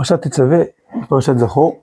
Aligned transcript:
פרשת 0.00 0.22
תצווה, 0.22 0.58
פרשת 1.08 1.38
זכור, 1.38 1.82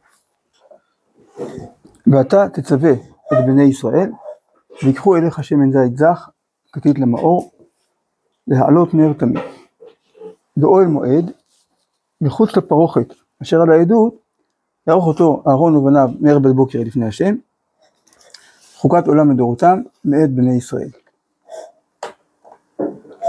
ואתה 2.08 2.50
תצווה 2.54 2.92
את 3.34 3.46
בני 3.46 3.64
ישראל, 3.64 4.12
ויקחו 4.84 5.16
אליך 5.16 5.44
שמן 5.44 5.72
זית 5.72 5.98
זך, 5.98 6.30
כתית 6.72 7.00
למאור, 7.00 7.52
להעלות 8.48 8.94
נר 8.94 9.14
תמיד. 9.14 9.44
באוהל 10.58 10.88
מועד, 10.88 11.32
מחוץ 12.22 12.58
לפרוכת 12.58 13.14
אשר 13.42 13.62
על 13.62 13.72
העדות, 13.72 14.16
יערוך 14.88 15.08
אותו 15.08 15.44
אהרון 15.48 15.76
ובניו 15.76 16.10
מערב 16.20 16.48
בוקר 16.48 16.80
לפני 16.86 17.08
השם, 17.08 17.36
חוקת 18.76 19.08
עולם 19.08 19.32
לדורותם 19.32 19.82
מאת 20.06 20.32
בני 20.32 20.56
ישראל. 20.56 20.90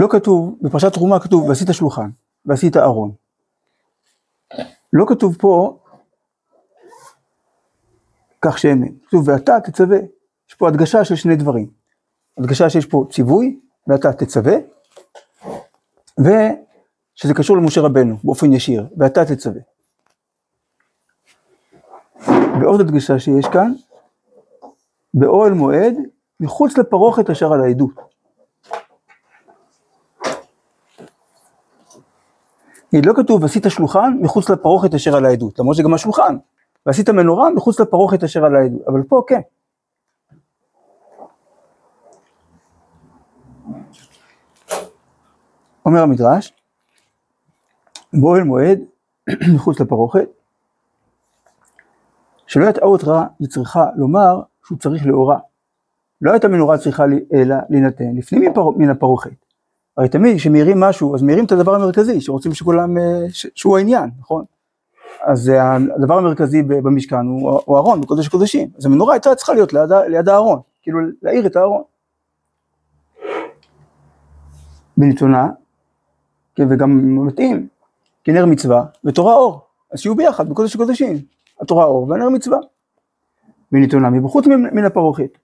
לא 0.00 0.09
כתוב, 0.11 0.55
בפרשת 0.63 0.93
תרומה 0.93 1.21
כתוב 1.21 1.49
ועשית 1.49 1.68
שלוחן, 1.73 2.11
ועשית 2.46 2.77
ארון. 2.77 3.28
לא 4.93 5.05
כתוב 5.09 5.37
פה 5.41 5.79
כך 8.43 8.59
שמן, 8.59 8.89
כתוב 9.07 9.29
ואתה 9.29 9.61
תצווה, 9.64 9.99
יש 10.49 10.55
פה 10.55 10.69
הדגשה 10.69 11.05
של 11.05 11.17
שני 11.17 11.37
דברים, 11.37 11.71
הדגשה 12.39 12.71
שיש 12.71 12.87
פה 12.87 13.05
ציווי 13.11 13.61
ואתה 13.87 14.13
תצווה, 14.13 14.55
ושזה 16.19 17.35
קשור 17.37 17.57
למשה 17.57 17.81
רבנו 17.81 18.17
באופן 18.25 18.53
ישיר, 18.53 18.87
ואתה 18.97 19.25
תצווה. 19.25 19.61
ועוד 22.61 22.81
הדגשה 22.81 23.19
שיש 23.19 23.47
כאן, 23.53 23.73
באוהל 25.14 25.53
מועד, 25.53 25.95
מחוץ 26.41 26.79
לפרוכת 26.79 27.31
אשר 27.31 27.53
על 27.53 27.61
העדות. 27.61 28.07
לא 32.92 33.12
כתוב 33.17 33.42
ועשית 33.42 33.64
שלוחן 33.69 34.19
מחוץ 34.20 34.50
לפרוכת 34.50 34.94
אשר 34.94 35.17
על 35.17 35.27
העדות, 35.27 35.58
למרות 35.58 35.77
שגם 35.77 35.94
השולחן, 35.94 36.36
ועשית 36.86 37.08
מנורה 37.08 37.50
מחוץ 37.50 37.80
לפרוכת 37.80 38.25
אשר 38.25 38.45
על 38.45 38.56
העדות, 38.56 38.83
אבל 38.89 39.03
פה 39.03 39.22
כן. 39.27 39.41
אומר 45.86 46.03
המדרש, 46.03 46.53
באוהל 48.12 48.42
מועד 48.42 48.80
מחוץ 49.55 49.80
לפרוכת, 49.80 50.28
שלא 52.47 52.67
יטעה 52.67 52.89
אותך 52.89 53.11
וצריכה 53.41 53.86
לומר 53.97 54.41
שהוא 54.64 54.78
צריך 54.78 55.06
לאורה. 55.06 55.39
לא 56.23 56.33
הייתה 56.33 56.48
מנורה 56.48 56.78
צריכה 56.78 57.05
אלא 57.33 57.56
להינתן 57.70 58.17
לפנים 58.17 58.52
מן 58.77 58.91
הפרוכת. 58.91 59.47
הרי 59.98 60.08
תמיד 60.08 60.36
כשמאירים 60.36 60.80
משהו, 60.80 61.14
אז 61.14 61.22
מאירים 61.22 61.44
את 61.44 61.52
הדבר 61.52 61.74
המרכזי, 61.74 62.20
שרוצים 62.20 62.54
שכולם, 62.54 62.98
אה, 62.98 63.27
שהוא 63.32 63.78
העניין, 63.78 64.10
נכון? 64.18 64.44
אז 65.22 65.52
הדבר 65.96 66.18
המרכזי 66.18 66.62
במשכן 66.62 67.27
הוא 67.27 67.78
ארון, 67.78 68.00
בקודש 68.00 68.27
הקודשים. 68.27 68.68
אז 68.78 68.86
המנורה 68.86 69.14
הייתה 69.14 69.34
צריכה 69.34 69.55
להיות 69.55 69.72
ליד, 69.72 69.92
ליד 70.08 70.28
הארון, 70.28 70.60
כאילו 70.82 70.98
להאיר 71.22 71.46
את 71.46 71.56
הארון. 71.56 71.82
בנתונה, 74.96 75.48
כן, 76.55 76.66
וגם 76.70 77.16
מתאים, 77.27 77.68
כנר 78.24 78.46
מצווה 78.46 78.84
ותורה 79.05 79.34
אור, 79.34 79.60
אז 79.92 79.98
שיהיו 79.98 80.14
ביחד 80.14 80.48
בקודש 80.48 80.74
הקודשים, 80.74 81.16
התורה 81.60 81.84
אור 81.84 82.08
והנר 82.08 82.28
מצווה. 82.28 82.58
בנתונה 83.72 84.10
מבחוץ 84.10 84.46
מן 84.46 84.84
הפרוכת, 84.84 85.38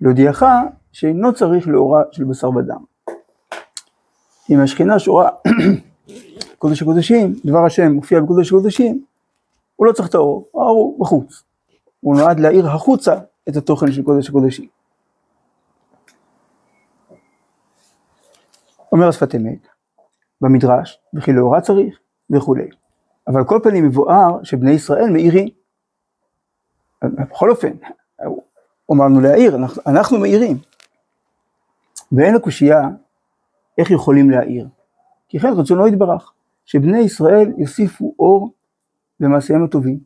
להודיעך 0.00 0.44
שאינו 0.92 1.34
צריך 1.34 1.68
לאורה 1.68 2.02
של 2.12 2.24
בשר 2.24 2.50
ודם. 2.50 2.91
אם 4.50 4.60
השכינה 4.60 4.98
שורה 4.98 5.30
קודש 6.58 6.82
הקודשים, 6.82 7.34
דבר 7.44 7.64
השם 7.66 7.92
מופיע 7.92 8.20
בקודש 8.20 8.48
הקודשים, 8.48 9.04
הוא 9.76 9.86
לא 9.86 9.92
צריך 9.92 10.08
את 10.08 10.14
האור, 10.14 10.48
האור 10.54 10.76
הוא 10.76 11.00
בחוץ. 11.00 11.42
הוא 12.00 12.16
נועד 12.16 12.40
להאיר 12.40 12.66
החוצה 12.66 13.14
את 13.48 13.56
התוכן 13.56 13.92
של 13.92 14.02
קודש 14.02 14.28
הקודשים. 14.28 14.68
אומר 18.92 19.08
השפת 19.08 19.34
אמת, 19.34 19.68
במדרש, 20.40 20.98
וכי 21.14 21.32
לאורה 21.32 21.60
צריך 21.60 21.98
וכולי. 22.30 22.68
אבל 23.28 23.44
כל 23.44 23.60
פנים 23.62 23.84
מבואר 23.84 24.42
שבני 24.42 24.70
ישראל 24.70 25.10
מאירים. 25.10 25.48
בכל 27.04 27.50
אופן, 27.50 27.72
הוא 28.86 28.96
אמר 28.96 29.04
לנו 29.04 29.20
להעיר, 29.20 29.56
אנחנו, 29.56 29.82
אנחנו 29.86 30.18
מאירים. 30.18 30.58
ואין 32.12 32.34
הקושייה 32.34 32.82
איך 33.78 33.90
יכולים 33.90 34.30
להעיר. 34.30 34.68
כי 35.28 35.38
כן 35.38 35.52
רצונו 35.56 35.88
יתברך, 35.88 36.32
שבני 36.64 36.98
ישראל 36.98 37.52
יוסיפו 37.58 38.14
אור 38.18 38.52
במעשיהם 39.20 39.64
הטובים. 39.64 39.98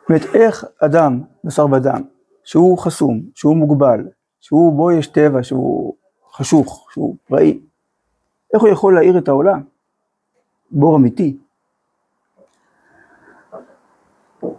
זאת 0.00 0.08
אומרת, 0.08 0.22
איך 0.34 0.64
אדם, 0.78 1.22
בשר 1.44 1.66
ודם, 1.72 2.02
שהוא 2.44 2.78
חסום, 2.78 3.22
שהוא 3.34 3.56
מוגבל, 3.56 4.08
שהוא 4.40 4.76
בו 4.76 4.92
יש 4.92 5.06
טבע, 5.06 5.42
שהוא 5.42 5.94
חשוך, 6.32 6.88
שהוא 6.92 7.16
פראי, 7.26 7.60
איך 8.54 8.62
הוא 8.62 8.68
יכול 8.68 8.94
להאיר 8.94 9.18
את 9.18 9.28
העולם? 9.28 9.62
בור 10.70 10.96
אמיתי. 10.96 11.38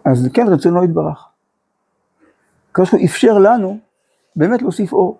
אז 0.06 0.30
כן 0.34 0.48
רצונו 0.48 0.84
יתברך. 0.84 1.28
הקדוש 2.72 2.90
ברוך 2.90 3.02
הוא 3.02 3.10
אפשר 3.10 3.38
לנו 3.38 3.80
באמת 4.36 4.62
להוסיף 4.62 4.94
אור. 4.94 5.18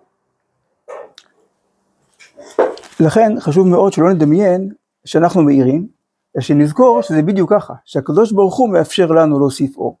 לכן 3.00 3.40
חשוב 3.40 3.66
מאוד 3.66 3.92
שלא 3.92 4.12
נדמיין 4.12 4.72
שאנחנו 5.04 5.42
מאירים, 5.42 5.88
אלא 6.36 6.42
שנזכור 6.42 7.02
שזה 7.02 7.22
בדיוק 7.22 7.52
ככה, 7.52 7.74
שהקדוש 7.84 8.32
ברוך 8.32 8.56
הוא 8.56 8.72
מאפשר 8.72 9.06
לנו 9.06 9.38
להוסיף 9.38 9.76
אור. 9.76 9.98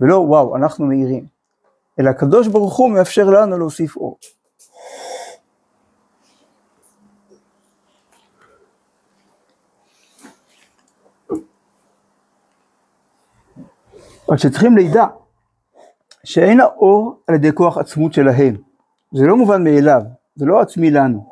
ולא 0.00 0.16
וואו, 0.16 0.56
אנחנו 0.56 0.86
מאירים, 0.86 1.26
אלא 2.00 2.10
הקדוש 2.10 2.48
ברוך 2.48 2.76
הוא 2.76 2.90
מאפשר 2.90 3.24
לנו 3.24 3.58
להוסיף 3.58 3.96
אור. 3.96 4.18
רק 14.28 14.38
שצריכים 14.38 14.76
לידע 14.76 15.06
שאין 16.24 16.60
האור 16.60 17.22
על 17.26 17.34
ידי 17.34 17.52
כוח 17.54 17.78
עצמות 17.78 18.12
שלהם. 18.12 18.56
זה 19.14 19.26
לא 19.26 19.36
מובן 19.36 19.64
מאליו, 19.64 20.02
זה 20.36 20.46
לא 20.46 20.60
עצמי 20.60 20.90
לנו. 20.90 21.30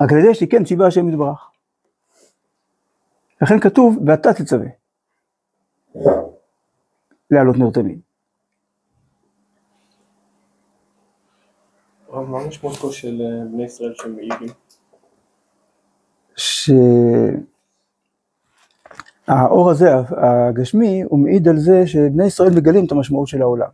רק 0.00 0.12
על 0.12 0.18
ידי 0.18 0.34
שכן 0.34 0.64
ציווה 0.64 0.86
השם 0.86 1.08
יתברך. 1.08 1.50
לכן 3.42 3.60
כתוב, 3.60 3.98
ואתה 4.06 4.32
תצווה. 4.32 4.66
להעלות 7.30 7.56
נר 7.56 7.70
תמיד. 7.70 8.00
מה 12.12 12.40
המשמעות 12.40 12.92
של 12.92 13.20
אה, 13.20 13.44
בני 13.52 13.64
ישראל 13.64 13.94
שהם 13.94 14.16
מעידים? 14.16 14.48
שהאור 19.26 19.70
הזה, 19.70 19.90
הגשמי, 20.16 21.02
הוא 21.02 21.18
מעיד 21.18 21.48
על 21.48 21.56
זה 21.58 21.86
שבני 21.86 22.26
ישראל 22.26 22.50
מגלים 22.50 22.84
את 22.84 22.92
המשמעות 22.92 23.28
של 23.28 23.42
העולם. 23.42 23.68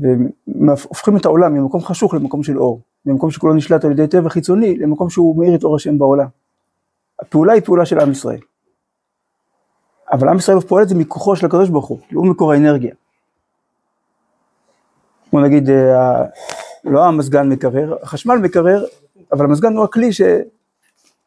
והופכים 0.00 1.16
את 1.16 1.24
העולם 1.24 1.54
ממקום 1.54 1.80
חשוך 1.80 2.14
למקום 2.14 2.42
של 2.42 2.58
אור. 2.58 2.80
ממקום 3.06 3.30
שכולו 3.30 3.54
נשלט 3.54 3.84
על 3.84 3.90
ידי 3.90 4.06
טבע 4.06 4.28
חיצוני, 4.28 4.76
למקום 4.76 5.10
שהוא 5.10 5.38
מאיר 5.38 5.54
את 5.54 5.64
אור 5.64 5.76
השם 5.76 5.98
בעולם. 5.98 6.26
הפעולה 7.20 7.52
היא 7.52 7.62
פעולה 7.62 7.86
של 7.86 8.00
עם 8.00 8.10
ישראל. 8.10 8.40
אבל 10.12 10.28
עם 10.28 10.36
ישראל 10.36 10.60
פועל 10.60 10.82
את 10.82 10.88
זה 10.88 10.94
מכוחו 10.94 11.36
של 11.36 11.46
הקדוש 11.46 11.68
ברוך 11.68 11.86
הוא, 11.86 11.98
הוא 12.12 12.26
מקור 12.26 12.52
האנרגיה. 12.52 12.94
כמו 15.30 15.40
נגיד, 15.40 15.70
אה, 15.70 16.24
לא 16.84 17.04
המזגן 17.04 17.48
מקרר, 17.48 17.96
החשמל 18.02 18.36
מקרר, 18.36 18.84
אבל 19.32 19.44
המזגן 19.44 19.76
הוא 19.76 19.84
הכלי 19.84 20.12
ש, 20.12 20.20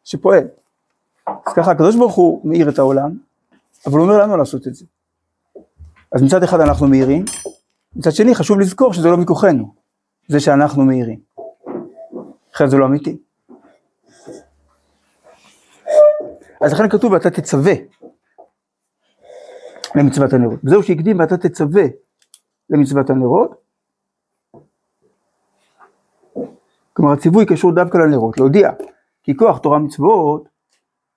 שפועל. 0.04 0.44
אז 1.26 1.52
ככה 1.54 1.70
הקדוש 1.70 1.96
ברוך 1.96 2.14
הוא 2.14 2.40
מאיר 2.44 2.68
את 2.68 2.78
העולם, 2.78 3.10
אבל 3.86 3.98
הוא 3.98 4.08
אומר 4.08 4.22
לנו 4.22 4.36
לעשות 4.36 4.66
את 4.66 4.74
זה. 4.74 4.84
אז 6.12 6.22
מצד 6.22 6.42
אחד 6.42 6.60
אנחנו 6.60 6.88
מאירים, 6.88 7.24
מצד 7.96 8.10
שני 8.10 8.34
חשוב 8.34 8.60
לזכור 8.60 8.92
שזה 8.92 9.08
לא 9.08 9.16
מכוחנו, 9.16 9.74
זה 10.28 10.40
שאנחנו 10.40 10.84
מאירים. 10.84 11.20
אחרת 12.54 12.70
זה 12.70 12.76
לא 12.76 12.86
אמיתי. 12.86 13.18
אז 16.60 16.72
לכן 16.72 16.88
כתוב 16.88 17.12
ואתה 17.12 17.30
תצווה 17.30 17.72
למצוות 19.94 20.32
הנרות. 20.32 20.60
וזהו 20.64 20.82
שהקדים 20.82 21.18
ואתה 21.18 21.36
תצווה 21.36 21.84
למצוות 22.70 23.10
הנרות. 23.10 23.62
כלומר 26.92 27.12
הציווי 27.12 27.46
קשור 27.46 27.74
דווקא 27.74 27.98
לנרות, 27.98 28.38
להודיע 28.38 28.70
כי 29.22 29.36
כוח 29.36 29.58
תורה 29.58 29.78
מצוות 29.78 30.48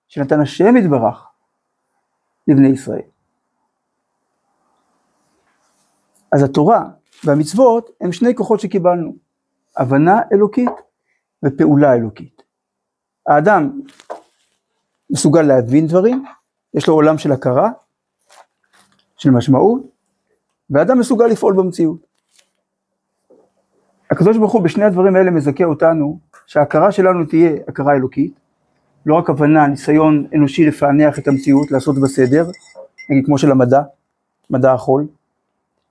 שנתן 0.08 0.40
השם 0.40 0.76
יתברך 0.76 1.26
לבני 2.48 2.68
ישראל. 2.68 3.02
אז 6.32 6.42
התורה 6.42 6.84
והמצוות 7.24 7.90
הם 8.00 8.12
שני 8.12 8.34
כוחות 8.34 8.60
שקיבלנו, 8.60 9.16
הבנה 9.76 10.20
אלוקית 10.32 10.70
ופעולה 11.42 11.94
אלוקית. 11.94 12.42
האדם 13.26 13.80
מסוגל 15.10 15.42
להבין 15.42 15.86
דברים, 15.86 16.24
יש 16.74 16.88
לו 16.88 16.94
עולם 16.94 17.18
של 17.18 17.32
הכרה, 17.32 17.70
של 19.16 19.30
משמעות, 19.30 19.82
והאדם 20.70 20.98
מסוגל 20.98 21.26
לפעול 21.26 21.54
במציאות. 21.56 22.06
הקדוש 24.10 24.36
ברוך 24.36 24.52
הוא 24.52 24.62
בשני 24.62 24.84
הדברים 24.84 25.16
האלה 25.16 25.30
מזכה 25.30 25.64
אותנו 25.64 26.18
שההכרה 26.46 26.92
שלנו 26.92 27.24
תהיה 27.24 27.50
הכרה 27.68 27.94
אלוקית, 27.94 28.40
לא 29.06 29.14
רק 29.14 29.30
הבנה, 29.30 29.66
ניסיון 29.66 30.26
אנושי 30.34 30.64
לפענח 30.64 31.18
את 31.18 31.28
המציאות, 31.28 31.70
לעשות 31.70 32.00
בסדר, 32.00 32.46
נגיד 33.10 33.26
כמו 33.26 33.38
של 33.38 33.50
המדע, 33.50 33.80
מדע 34.50 34.72
החול. 34.72 35.06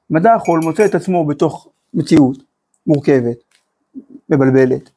מדע 0.09 0.33
החול 0.33 0.59
מוצא 0.63 0.85
את 0.85 0.95
עצמו 0.95 1.25
בתוך 1.25 1.67
מציאות 1.93 2.37
מורכבת, 2.87 3.37
מבלבלת, 4.29 4.89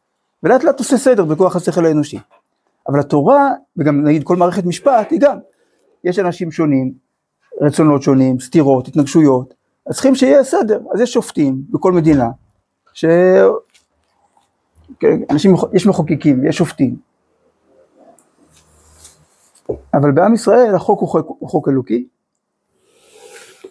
ולאט 0.42 0.64
לאט 0.64 0.78
עושה 0.78 0.96
סדר 0.96 1.24
בכוח 1.24 1.56
השכל 1.56 1.86
האנושי. 1.86 2.18
אבל 2.88 3.00
התורה, 3.00 3.52
וגם 3.76 4.04
נגיד 4.04 4.24
כל 4.24 4.36
מערכת 4.36 4.64
משפט, 4.64 5.10
היא 5.10 5.20
גם, 5.20 5.38
יש 6.04 6.18
אנשים 6.18 6.52
שונים, 6.52 6.92
רצונות 7.60 8.02
שונים, 8.02 8.40
סתירות, 8.40 8.88
התנגשויות, 8.88 9.54
אז 9.86 9.94
צריכים 9.94 10.14
שיהיה 10.14 10.44
סדר, 10.44 10.80
אז 10.94 11.00
יש 11.00 11.12
שופטים 11.12 11.62
בכל 11.70 11.92
מדינה, 11.92 12.28
ש... 12.92 13.04
כן, 15.00 15.20
אנשים, 15.30 15.54
יש 15.72 15.86
מחוקקים, 15.86 16.46
יש 16.46 16.56
שופטים. 16.56 17.07
אבל 19.94 20.12
בעם 20.12 20.34
ישראל 20.34 20.74
החוק 20.74 21.00
הוא 21.00 21.08
חוק, 21.08 21.36
הוא 21.38 21.48
חוק 21.48 21.68
אלוקי, 21.68 22.08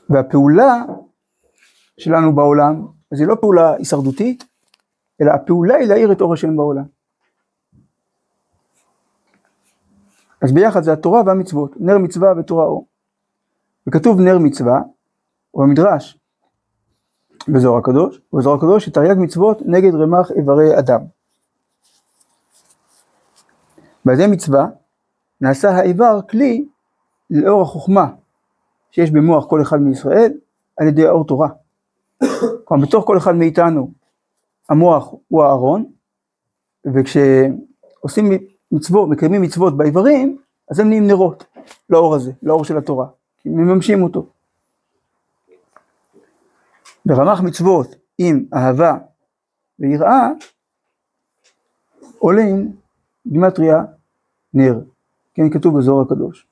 והפעולה 0.09 0.83
שלנו 1.97 2.35
בעולם, 2.35 2.87
אז 3.11 3.19
היא 3.19 3.27
לא 3.27 3.35
פעולה 3.41 3.73
הישרדותית, 3.73 4.43
אלא 5.21 5.31
הפעולה 5.31 5.75
היא 5.75 5.87
להאיר 5.87 6.11
את 6.11 6.21
אור 6.21 6.33
השם 6.33 6.57
בעולם. 6.57 6.83
אז 10.41 10.53
ביחד 10.53 10.83
זה 10.83 10.93
התורה 10.93 11.21
והמצוות, 11.25 11.71
נר 11.79 11.97
מצווה 11.97 12.33
ותורה 12.39 12.65
אור. 12.65 12.87
וכתוב 13.87 14.19
נר 14.19 14.37
מצווה, 14.39 14.81
או 15.53 15.59
במדרש, 15.59 16.19
בזוהר 17.47 17.77
הקדוש, 17.77 18.21
ובזוהר 18.33 18.55
הקדוש 18.55 18.85
שתרי"ג 18.85 19.15
מצוות 19.17 19.61
נגד 19.65 19.95
רמ"ח 19.95 20.31
איברי 20.31 20.79
אדם. 20.79 21.01
בעדי 24.05 24.27
מצווה 24.27 24.65
נעשה 25.41 25.69
האיבר 25.69 26.19
כלי 26.29 26.65
לאור 27.29 27.61
החוכמה 27.61 28.07
שיש 28.91 29.11
במוח 29.11 29.45
כל 29.49 29.61
אחד 29.61 29.77
מישראל 29.77 30.33
על 30.77 30.87
ידי 30.87 31.07
האור 31.07 31.27
תורה. 31.27 31.49
כלומר 32.65 32.85
בתוך 32.85 33.05
כל 33.05 33.17
אחד 33.17 33.35
מאיתנו 33.35 33.91
המוח 34.69 35.13
הוא 35.27 35.43
הארון 35.43 35.85
וכשעושים 36.93 38.31
מצוות, 38.71 39.09
מקיימים 39.09 39.41
מצוות 39.41 39.77
באיברים 39.77 40.37
אז 40.71 40.79
הם 40.79 40.87
נהיים 40.87 41.07
נרות 41.07 41.45
לאור 41.89 42.15
הזה, 42.15 42.31
לאור 42.43 42.65
של 42.65 42.77
התורה, 42.77 43.07
כי 43.37 43.49
מממשים 43.49 44.03
אותו. 44.03 44.29
ברמ"ח 47.05 47.41
מצוות 47.41 47.95
עם 48.17 48.45
אהבה 48.53 48.97
ויראה 49.79 50.29
עולים 52.19 52.75
גימטריה 53.27 53.83
נר, 54.53 54.79
כן 55.37 55.49
כתוב 55.49 55.77
בזוהר 55.77 56.01
הקדוש. 56.01 56.47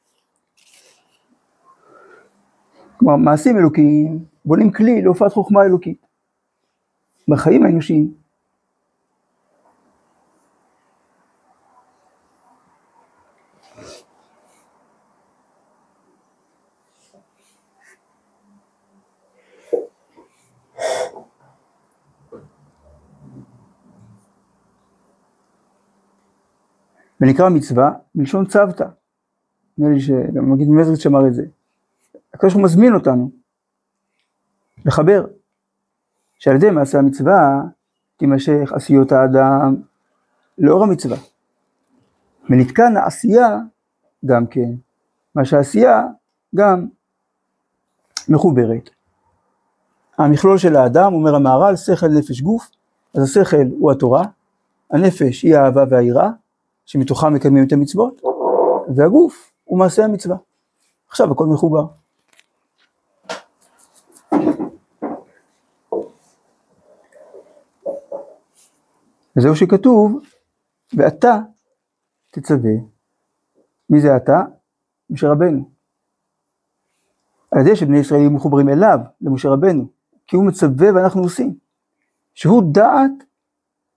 כלומר 2.97 3.15
מעשים 3.15 3.57
אלוקיים 3.57 4.25
בונים 4.45 4.71
כלי 4.71 5.01
להופעת 5.01 5.33
חוכמה 5.33 5.63
אלוקית 5.63 6.05
בחיים 7.27 7.63
האנושיים. 7.65 8.24
ונקרא 27.25 27.49
מצווה 27.49 27.91
מלשון 28.15 28.45
צוותא. 28.45 28.85
נראה 29.77 29.91
לי 29.91 29.99
שגם 29.99 30.51
מגיד 30.51 30.69
מזריץ 30.69 30.99
שאמר 30.99 31.27
את 31.27 31.33
זה. 31.33 31.43
הקדוש 32.33 32.53
ברוך 32.53 32.55
הוא 32.55 32.63
מזמין 32.63 32.93
אותנו 32.93 33.31
לחבר, 34.85 35.25
שעל 36.39 36.55
ידי 36.55 36.69
מעשה 36.69 36.99
המצווה 36.99 37.61
תימשך 38.17 38.71
עשיות 38.73 39.11
האדם 39.11 39.75
לאור 40.57 40.83
המצווה. 40.83 41.17
ונתקן 42.49 42.97
העשייה 42.97 43.59
גם 44.25 44.47
כן, 44.47 44.71
מה 45.35 45.45
שהעשייה 45.45 46.07
גם 46.55 46.87
מחוברת. 48.29 48.89
המכלול 50.17 50.57
של 50.57 50.75
האדם, 50.75 51.13
אומר 51.13 51.35
המהר"ל, 51.35 51.75
שכל, 51.75 52.07
נפש, 52.07 52.41
גוף, 52.41 52.69
אז 53.15 53.23
השכל 53.23 53.65
הוא 53.79 53.91
התורה, 53.91 54.23
הנפש 54.91 55.43
היא 55.43 55.55
האהבה 55.55 55.83
והיראה, 55.89 56.29
שמתוכם 56.85 57.33
מקיימים 57.33 57.67
את 57.67 57.73
המצוות, 57.73 58.21
והגוף 58.95 59.51
הוא 59.63 59.79
מעשה 59.79 60.05
המצווה. 60.05 60.37
עכשיו 61.07 61.31
הכל 61.31 61.45
מחובר. 61.45 61.85
וזהו 69.37 69.55
שכתוב, 69.55 70.19
ואתה 70.93 71.39
תצווה. 72.31 72.71
מי 73.89 74.01
זה 74.01 74.15
אתה? 74.15 74.41
משה 75.09 75.31
רבנו. 75.31 75.69
על 77.51 77.61
ידי 77.61 77.75
שבני 77.75 77.97
ישראל 77.97 78.19
יהיו 78.19 78.31
מחוברים 78.31 78.69
אליו, 78.69 78.99
למשה 79.21 79.49
רבנו, 79.49 79.87
כי 80.27 80.35
הוא 80.35 80.45
מצווה 80.45 80.87
ואנחנו 80.95 81.21
עושים. 81.21 81.55
שהוא 82.33 82.63
דעת 82.73 83.11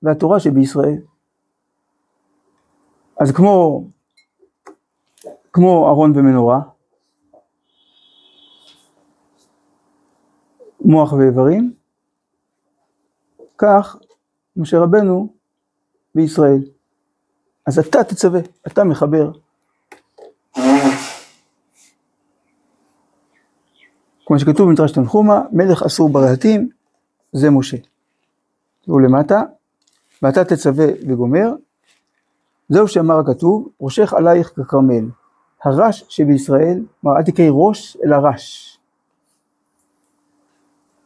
והתורה 0.02 0.40
שבישראל. 0.40 0.99
אז 3.20 3.32
כמו, 3.32 3.85
כמו 5.53 5.88
ארון 5.88 6.12
ומנורה, 6.17 6.61
מוח 10.81 11.12
ואיברים, 11.12 11.73
כך 13.59 13.97
משה 14.57 14.78
רבנו 14.78 15.28
בישראל. 16.14 16.61
אז 17.66 17.78
אתה 17.78 18.04
תצווה, 18.04 18.40
אתה 18.66 18.85
מחבר. 18.85 19.31
כמו 24.26 24.38
שכתוב 24.38 24.69
במדרש 24.69 24.92
תנחומה, 24.92 25.42
מלך 25.52 25.83
אסור 25.83 26.09
ברהטים, 26.09 26.69
זה 27.33 27.50
משה. 27.50 27.76
תראו 28.85 28.99
למטה, 28.99 29.42
ואתה 30.23 30.45
תצווה 30.45 30.87
וגומר, 31.09 31.54
זהו 32.68 32.88
שאמר 32.88 33.18
הכתוב, 33.18 33.68
ראשך 33.80 34.12
עלייך 34.12 34.52
ככרמל. 34.56 35.04
הרש 35.64 36.04
שבישראל, 36.08 36.80
כלומר 37.00 37.16
אל 37.18 37.22
תקראי 37.22 37.48
ראש 37.52 37.96
אלא 38.04 38.16
רש. 38.22 38.78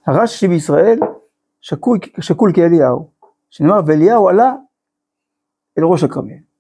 הרש 0.07 0.41
שבישראל 0.41 0.99
שקול, 1.61 1.99
שקול 2.21 2.53
כאליהו, 2.55 3.11
שנאמר 3.51 3.81
ואליהו 3.87 4.29
עלה 4.29 4.53
אל 5.79 5.85
ראש 5.85 6.05
הכרמל. 6.05 6.52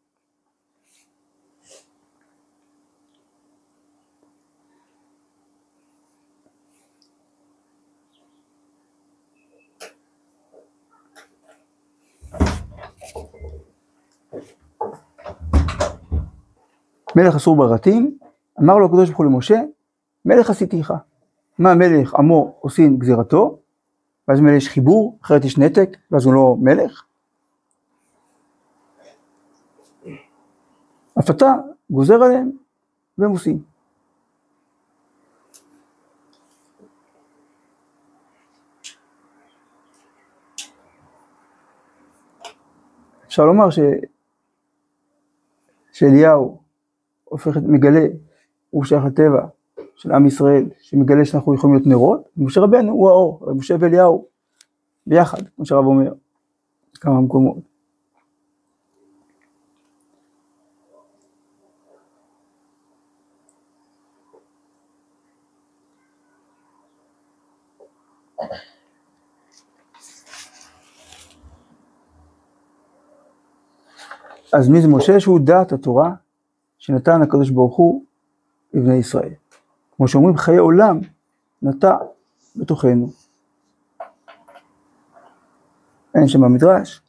מלך 17.16 17.34
אסור 17.34 17.56
ברתים, 17.56 18.18
אמר 18.60 18.78
לו 18.78 18.86
הקדוש 18.86 19.08
ברוך 19.08 19.18
הוא 19.18 19.26
למשה, 19.26 19.60
מלך 20.24 20.50
עשיתיך. 20.50 20.92
מה 21.58 21.74
מלך 21.74 22.14
עמו 22.14 22.56
עושים 22.60 22.98
גזירתו, 22.98 23.58
ואז 24.28 24.40
מלך 24.40 24.56
יש 24.56 24.68
חיבור, 24.68 25.18
אחרת 25.22 25.44
יש 25.44 25.58
נתק, 25.58 25.96
ואז 26.10 26.24
הוא 26.24 26.34
לא 26.34 26.56
מלך. 26.60 27.04
אף 31.18 31.30
אתה 31.30 31.52
גוזר 31.90 32.22
עליהם, 32.22 32.50
והם 33.18 33.30
עושים. 33.30 33.62
אפשר 43.26 43.44
לומר 43.44 43.70
ש... 43.70 43.78
שאליהו 45.92 46.61
הופך, 47.32 47.56
מגלה, 47.56 48.06
הוא 48.70 48.84
שייך 48.84 49.04
לטבע 49.04 49.46
של 49.96 50.12
עם 50.12 50.26
ישראל, 50.26 50.64
שמגלה 50.80 51.24
שאנחנו 51.24 51.54
יכולים 51.54 51.76
להיות 51.76 51.86
נרות, 51.86 52.28
ומשה 52.36 52.60
רבנו 52.60 52.92
הוא 52.92 53.08
האור, 53.08 53.52
משה 53.54 53.74
ואליהו, 53.80 54.26
ביחד, 55.06 55.38
כמו 55.56 55.66
שהרב 55.66 55.84
אומר, 55.84 56.12
כמה 56.94 57.20
מקומות. 57.20 57.56
אז 74.52 74.68
מי 74.68 74.80
זה 74.80 74.88
משה 74.88 75.20
שהוא 75.20 75.40
דעת 75.40 75.72
התורה? 75.72 76.14
שנתן 76.82 77.22
הקדוש 77.22 77.50
ברוך 77.50 77.76
הוא 77.76 78.04
לבני 78.74 78.94
ישראל. 78.94 79.32
כמו 79.96 80.08
שאומרים, 80.08 80.36
חיי 80.36 80.56
עולם 80.56 80.98
נטע 81.62 81.96
בתוכנו. 82.56 83.10
אין 86.14 86.28
שם 86.28 86.40
במדרש. 86.40 87.02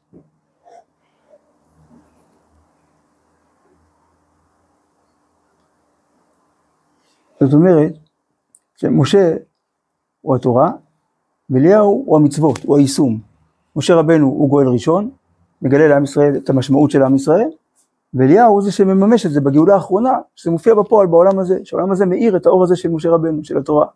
זאת 7.39 7.53
אומרת 7.53 7.93
שמשה 8.75 9.35
הוא 10.21 10.35
התורה 10.35 10.71
ואליהו 11.49 12.03
הוא 12.05 12.17
המצוות, 12.17 12.63
הוא 12.63 12.77
היישום. 12.77 13.19
משה 13.75 13.95
רבנו 13.95 14.27
הוא 14.27 14.49
גואל 14.49 14.67
ראשון, 14.67 15.11
מגלה 15.61 15.87
לעם 15.87 16.03
ישראל 16.03 16.37
את 16.37 16.49
המשמעות 16.49 16.91
של 16.91 17.03
עם 17.03 17.15
ישראל, 17.15 17.49
ואליהו 18.13 18.53
הוא 18.53 18.61
זה 18.61 18.71
שמממש 18.71 19.25
את 19.25 19.31
זה 19.31 19.41
בגאולה 19.41 19.73
האחרונה, 19.73 20.13
שזה 20.35 20.51
מופיע 20.51 20.75
בפועל 20.75 21.07
בעולם 21.07 21.39
הזה, 21.39 21.59
שהעולם 21.63 21.91
הזה 21.91 22.05
מאיר 22.05 22.37
את 22.37 22.45
האור 22.45 22.63
הזה 22.63 22.75
של 22.75 22.89
משה 22.89 23.09
רבנו, 23.09 23.43
של 23.43 23.57
התורה. 23.57 23.87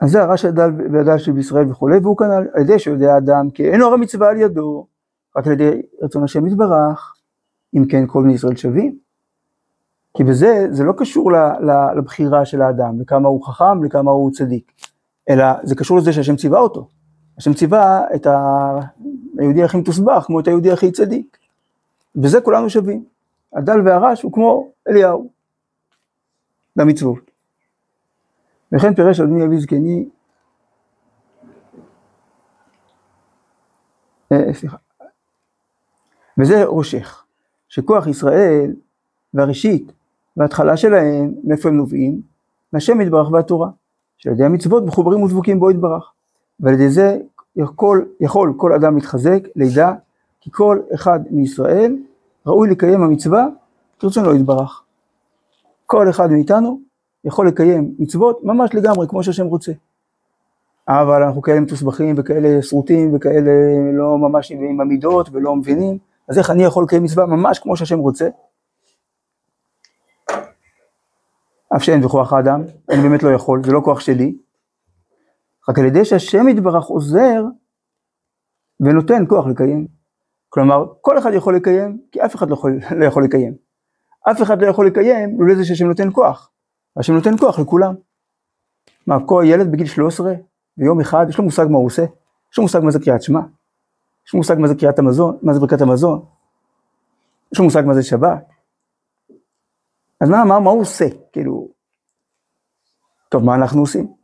אז 0.00 0.10
זה 0.10 0.22
הרע 0.22 0.36
של 0.36 0.48
הדל 0.48 0.70
והדל 0.92 1.18
של 1.18 1.32
בישראל 1.32 1.70
וכולי, 1.70 1.98
והוא 1.98 2.16
כאן 2.16 2.30
על 2.30 2.60
ידי 2.60 2.78
שיודע 2.78 3.14
האדם 3.14 3.50
כי 3.50 3.70
אין 3.70 3.82
אור 3.82 3.94
המצווה 3.94 4.28
על 4.28 4.36
ידו, 4.36 4.86
רק 5.36 5.46
על 5.46 5.52
ידי 5.52 5.82
רצון 6.02 6.24
השם 6.24 6.46
יתברך, 6.46 7.14
אם 7.76 7.84
כן 7.88 8.04
כל 8.06 8.22
בני 8.22 8.32
ישראל 8.32 8.56
שווים. 8.56 8.98
כי 10.16 10.24
בזה, 10.24 10.66
זה 10.70 10.84
לא 10.84 10.92
קשור 10.96 11.32
לבחירה 11.96 12.44
של 12.44 12.62
האדם, 12.62 13.00
לכמה 13.00 13.28
הוא 13.28 13.46
חכם, 13.46 13.84
לכמה 13.84 14.10
הוא 14.10 14.30
צדיק, 14.30 14.72
אלא 15.28 15.44
זה 15.62 15.74
קשור 15.74 15.98
לזה 15.98 16.12
שהשם 16.12 16.36
ציווה 16.36 16.60
אותו. 16.60 16.88
השם 17.38 17.54
ציווה 17.54 18.04
את 18.14 18.26
היהודי 19.38 19.62
הכי 19.62 19.76
מתוסבך 19.76 20.24
כמו 20.26 20.40
את 20.40 20.46
היהודי 20.46 20.72
הכי 20.72 20.92
צדיק. 20.92 21.38
בזה 22.16 22.40
כולנו 22.40 22.70
שווים. 22.70 23.04
הדל 23.52 23.80
והרש 23.84 24.22
הוא 24.22 24.32
כמו 24.32 24.70
אליהו, 24.88 25.30
במצוות. 26.76 27.30
וכן 28.72 28.94
פירש 28.94 29.20
אדוני 29.20 29.44
אבי 29.44 29.60
זקני, 29.60 30.08
אה, 34.32 34.54
סליחה, 34.54 34.76
וזה 36.38 36.64
ראשך, 36.64 37.24
שכוח 37.68 38.06
ישראל 38.06 38.74
והראשית 39.34 39.92
וההתחלה 40.36 40.76
שלהם, 40.76 41.34
מאיפה 41.44 41.68
הם 41.68 41.76
נובעים? 41.76 42.20
מהשם 42.72 43.00
יתברך 43.00 43.32
והתורה, 43.32 43.68
שעל 44.18 44.32
ידי 44.32 44.44
המצוות 44.44 44.84
מחוברים 44.84 45.22
ודבוקים 45.22 45.60
בו 45.60 45.70
יתברך. 45.70 46.12
ועל 46.60 46.74
ידי 46.74 46.90
זה 46.90 47.18
יכול, 47.56 48.08
יכול 48.20 48.54
כל 48.56 48.72
אדם 48.72 48.94
להתחזק, 48.94 49.42
לידע, 49.56 49.92
כי 50.40 50.50
כל 50.52 50.80
אחד 50.94 51.20
מישראל 51.30 51.96
ראוי 52.46 52.70
לקיים 52.70 53.02
המצווה 53.02 53.46
כרצונו 53.98 54.34
יתברך. 54.34 54.82
כל 55.86 56.10
אחד 56.10 56.30
מאיתנו 56.30 56.80
יכול 57.24 57.48
לקיים 57.48 57.94
מצוות 57.98 58.44
ממש 58.44 58.74
לגמרי 58.74 59.08
כמו 59.08 59.22
שהשם 59.22 59.46
רוצה. 59.46 59.72
אבל 60.88 61.22
אנחנו 61.22 61.42
כאלה 61.42 61.60
מתוסבכים 61.60 62.14
וכאלה 62.18 62.62
שרוטים 62.62 63.14
וכאלה 63.14 63.52
לא 63.92 64.18
ממש 64.18 64.52
עם 64.52 64.80
המידות 64.80 65.28
ולא 65.32 65.56
מבינים, 65.56 65.98
אז 66.28 66.38
איך 66.38 66.50
אני 66.50 66.64
יכול 66.64 66.84
לקיים 66.84 67.02
מצווה 67.02 67.26
ממש 67.26 67.58
כמו 67.58 67.76
שהשם 67.76 67.98
רוצה? 67.98 68.28
אף 71.76 71.82
שאין 71.82 72.00
בכוח 72.00 72.32
האדם, 72.32 72.62
אני 72.90 73.02
באמת 73.02 73.22
לא 73.22 73.28
יכול, 73.28 73.64
זה 73.64 73.72
לא 73.72 73.80
כוח 73.84 74.00
שלי, 74.00 74.36
רק 75.68 75.78
על 75.78 75.84
ידי 75.84 76.04
שהשם 76.04 76.48
יתברך 76.48 76.84
עוזר 76.84 77.44
ונותן 78.80 79.24
כוח 79.28 79.46
לקיים. 79.46 79.86
כלומר, 80.48 80.84
כל 81.00 81.18
אחד 81.18 81.30
יכול 81.34 81.56
לקיים, 81.56 81.98
כי 82.12 82.24
אף 82.24 82.34
אחד 82.34 82.48
לא 82.48 82.54
יכול, 82.54 82.78
לא 83.00 83.04
יכול 83.04 83.24
לקיים. 83.24 83.54
אף 84.30 84.42
אחד 84.42 84.62
לא 84.62 84.66
יכול 84.66 84.86
לקיים 84.86 85.40
לולא 85.40 85.54
זה 85.54 85.64
שהשם 85.64 85.86
נותן 85.86 86.08
כוח. 86.12 86.50
השם 86.96 87.12
נותן 87.12 87.38
כוח 87.38 87.58
לכולם. 87.58 87.94
מה, 89.06 89.16
כל 89.26 89.44
ילד 89.46 89.72
בגיל 89.72 89.86
13, 89.86 90.34
ביום 90.76 91.00
אחד, 91.00 91.26
יש 91.28 91.38
לו 91.38 91.44
מושג 91.44 91.66
מה 91.70 91.78
הוא 91.78 91.86
עושה? 91.86 92.02
יש 92.52 92.58
לו 92.58 92.62
מושג 92.62 92.80
מה 92.84 92.90
זה 92.90 92.98
קריאת 92.98 93.22
שמע? 93.22 93.40
יש 94.26 94.34
לו 94.34 94.38
מושג 94.38 94.56
מה 94.58 94.68
זה 94.68 94.74
קריאת 94.74 94.98
המזון? 94.98 95.38
מה 95.42 95.54
זה 95.54 95.60
ברכת 95.60 95.80
המזון? 95.80 96.24
יש 97.52 97.58
לו 97.58 97.64
מושג 97.64 97.82
מה 97.86 97.94
זה 97.94 98.02
שבת? 98.02 98.48
אז 100.20 100.30
מה, 100.30 100.44
מה, 100.44 100.60
מה 100.60 100.70
הוא 100.70 100.80
עושה? 100.80 101.04
כאילו, 101.32 101.68
טוב, 103.28 103.44
מה 103.44 103.54
אנחנו 103.54 103.80
עושים? 103.80 104.23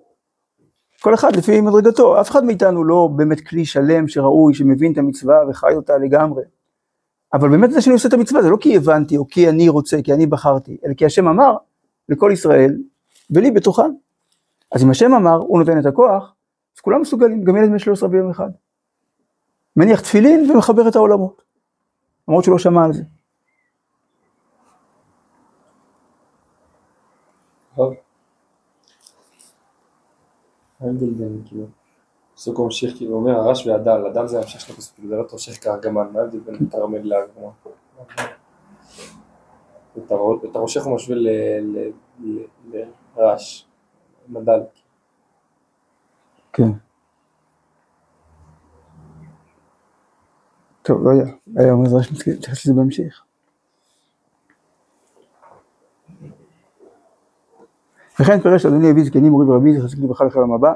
כל 1.02 1.14
אחד 1.14 1.36
לפי 1.36 1.60
מדרגתו, 1.60 2.20
אף 2.20 2.30
אחד 2.30 2.44
מאיתנו 2.44 2.84
לא 2.84 3.08
באמת 3.16 3.40
כלי 3.48 3.64
שלם 3.64 4.08
שראוי, 4.08 4.54
שמבין 4.54 4.92
את 4.92 4.98
המצווה 4.98 5.36
וחי 5.50 5.74
אותה 5.74 5.98
לגמרי. 5.98 6.42
אבל 7.32 7.48
באמת 7.48 7.70
זה 7.70 7.80
שאני 7.80 7.92
עושה 7.92 8.08
את 8.08 8.12
המצווה, 8.12 8.42
זה 8.42 8.50
לא 8.50 8.56
כי 8.60 8.76
הבנתי 8.76 9.16
או 9.16 9.28
כי 9.28 9.48
אני 9.48 9.68
רוצה, 9.68 10.02
כי 10.04 10.12
אני 10.12 10.26
בחרתי, 10.26 10.76
אלא 10.84 10.94
כי 10.94 11.06
השם 11.06 11.28
אמר 11.28 11.56
לכל 12.08 12.30
ישראל, 12.32 12.76
ולי 13.30 13.50
בתוכם. 13.50 13.90
אז 14.72 14.84
אם 14.84 14.90
השם 14.90 15.14
אמר, 15.14 15.36
הוא 15.36 15.58
נותן 15.58 15.78
את 15.78 15.86
הכוח, 15.86 16.34
אז 16.76 16.80
כולם 16.80 17.00
מסוגלים, 17.00 17.44
גם 17.44 17.56
ילד 17.56 17.70
בן 17.70 17.78
13 17.78 18.08
ביום 18.08 18.30
אחד. 18.30 18.50
מניח 19.76 20.00
תפילין 20.00 20.50
ומחבר 20.50 20.88
את 20.88 20.96
העולמות, 20.96 21.42
למרות 22.28 22.44
שהוא 22.44 22.52
לא 22.52 22.58
שמע 22.58 22.84
על 22.84 22.92
זה. 22.92 23.02
טוב. 27.76 28.09
ההבדל 30.80 31.10
בין 31.10 31.42
כאילו, 31.44 31.66
פסוק 32.34 32.58
ממשיך 32.58 32.96
כאילו 32.96 33.14
אומר 33.14 33.36
הרש 33.36 33.66
והדל, 33.66 34.06
הדל 34.06 34.26
זה 34.26 34.38
המשך 34.38 34.60
של 34.60 34.72
הפסוק, 34.72 34.96
זה 35.08 35.16
לא 35.16 35.22
תושך 35.22 35.64
כארגמן, 35.64 36.08
מה 36.12 36.20
ההבדל 36.20 36.40
בין 36.40 36.70
כרמל 36.70 36.98
לארגמן? 36.98 37.50
את 40.44 40.56
הראשך 40.56 40.84
הוא 40.84 40.94
משווה 40.94 41.16
לרש, 43.16 43.66
מדל. 44.28 44.60
כן. 46.52 46.70
טוב, 50.82 51.04
לא 51.04 51.10
יודע, 51.10 51.30
היה 51.56 51.74
מדרש 51.74 52.12
מתייחס 52.12 52.66
לזה 52.66 52.74
בהמשך. 52.74 53.22
וכן 58.20 58.40
פירש 58.40 58.66
אדוני 58.66 58.90
אבי 58.90 59.04
זקנים 59.04 59.32
מורי 59.32 59.46
ורבי 59.46 59.78
זכר 59.78 59.88
צדיק 59.88 60.04
לברכה 60.04 60.24
לחלום 60.24 60.52
הבא, 60.52 60.72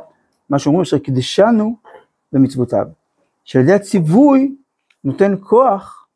מה 0.50 0.58
שאומרים 0.58 0.82
אשר 0.82 0.98
קידשנו 0.98 1.76
במצוותיו, 2.32 2.86
שעל 3.44 3.62
ידי 3.62 3.72
הציווי 3.72 4.56
נותן 5.04 5.34
כוח 5.40 6.06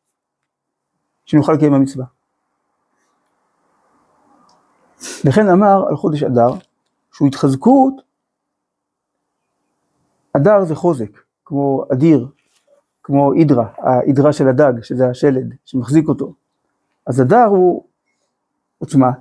שנוכל 1.25 1.53
לקיים 1.53 1.73
המצווה. 1.73 2.05
לכן 5.25 5.49
אמר 5.49 5.85
על 5.89 5.95
חודש 5.95 6.23
אדר, 6.23 6.49
שהוא 7.11 7.27
התחזקות, 7.27 7.93
אדר 10.33 10.63
זה 10.63 10.75
חוזק, 10.75 11.19
כמו 11.45 11.85
אדיר, 11.93 12.27
כמו 13.03 13.33
אידרה, 13.33 13.67
האידרה 13.77 14.33
של 14.33 14.47
הדג, 14.47 14.73
שזה 14.81 15.09
השלד 15.09 15.53
שמחזיק 15.65 16.07
אותו. 16.07 16.33
אז 17.07 17.21
אדר 17.21 17.45
הוא 17.45 17.85
עוצמה, 18.77 19.11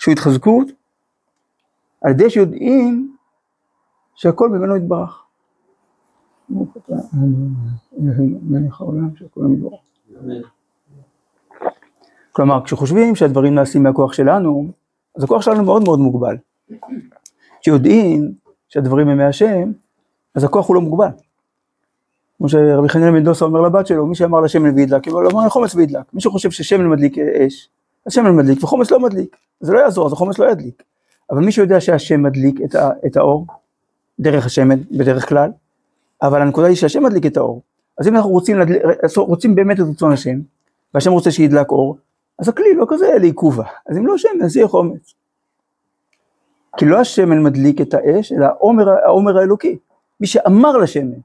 שהוא 0.00 0.12
התחזקות, 0.12 0.68
על 2.00 2.10
ידי 2.10 2.30
שיודעים 2.30 3.16
שהכל 4.14 4.48
ממנו 4.48 4.76
יתברך. 4.76 5.22
כלומר, 12.32 12.64
כשחושבים 12.64 13.14
שהדברים 13.14 13.54
נעשים 13.54 13.82
מהכוח 13.82 14.12
שלנו, 14.12 14.72
אז 15.16 15.24
הכוח 15.24 15.42
שלנו 15.42 15.64
מאוד 15.64 15.84
מאוד 15.84 15.98
מוגבל. 15.98 16.36
כשיודעים 17.60 18.32
שהדברים 18.68 19.08
הם 19.08 19.18
מהשם, 19.18 19.72
אז 20.34 20.44
הכוח 20.44 20.68
הוא 20.68 20.74
לא 20.74 20.80
מוגבל. 20.80 21.08
כמו 22.38 22.48
שרבי 22.48 22.88
חנין 22.88 23.12
בן 23.12 23.24
דוסה 23.24 23.44
אומר 23.44 23.60
לבת 23.60 23.86
שלו, 23.86 24.06
מי 24.06 24.14
שאמר 24.14 24.40
לשמן 24.40 24.74
וידלק, 24.74 25.08
הוא 25.08 25.22
אמר 25.32 25.48
חומץ 25.48 25.74
וידלק. 25.74 26.14
מי 26.14 26.20
שחושב 26.20 26.50
ששמן 26.50 26.86
מדליק 26.86 27.18
אש, 27.18 27.68
אז 28.06 28.12
שמן 28.12 28.36
מדליק 28.36 28.64
וחומץ 28.64 28.90
לא 28.90 29.00
מדליק. 29.00 29.36
זה 29.60 29.72
לא 29.72 29.78
יעזור, 29.78 30.06
אז 30.06 30.12
החומץ 30.12 30.38
לא 30.38 30.50
ידליק. 30.50 30.82
אבל 31.30 31.40
מי 31.40 31.52
שיודע 31.52 31.80
שהשם 31.80 32.22
מדליק 32.22 32.60
את, 32.64 32.74
ה, 32.74 32.90
את 33.06 33.16
האור, 33.16 33.46
דרך 34.20 34.46
השמן 34.46 34.80
בדרך 34.90 35.28
כלל, 35.28 35.50
אבל 36.22 36.42
הנקודה 36.42 36.66
היא 36.66 36.76
שהשם 36.76 37.02
מדליק 37.02 37.26
את 37.26 37.36
האור. 37.36 37.62
אז 37.98 38.08
אם 38.08 38.16
אנחנו 38.16 38.30
רוצים, 38.30 38.58
לדל... 38.58 38.76
רוצים 39.16 39.54
באמת 39.54 39.80
את 39.80 39.84
רצון 39.90 40.12
השם, 40.12 40.40
והשם 40.94 41.12
רוצה 41.12 41.30
שידלק 41.30 41.70
אור, 41.70 41.98
אז 42.38 42.48
הכלי 42.48 42.74
לא 42.74 42.86
כזה 42.88 43.06
לעיכובה. 43.20 43.64
אז 43.86 43.96
אם 43.96 44.06
לא 44.06 44.18
שמן, 44.18 44.42
אז 44.44 44.56
יהיה 44.56 44.68
חומץ. 44.68 45.14
כי 46.76 46.84
לא 46.84 47.00
השמן 47.00 47.42
מדליק 47.42 47.80
את 47.80 47.94
האש, 47.94 48.32
אלא 48.32 48.46
העומר, 48.46 48.88
העומר 48.90 49.38
האלוקי. 49.38 49.78
מי 50.20 50.26
שאמר 50.26 50.76
לשמן. 50.76 51.18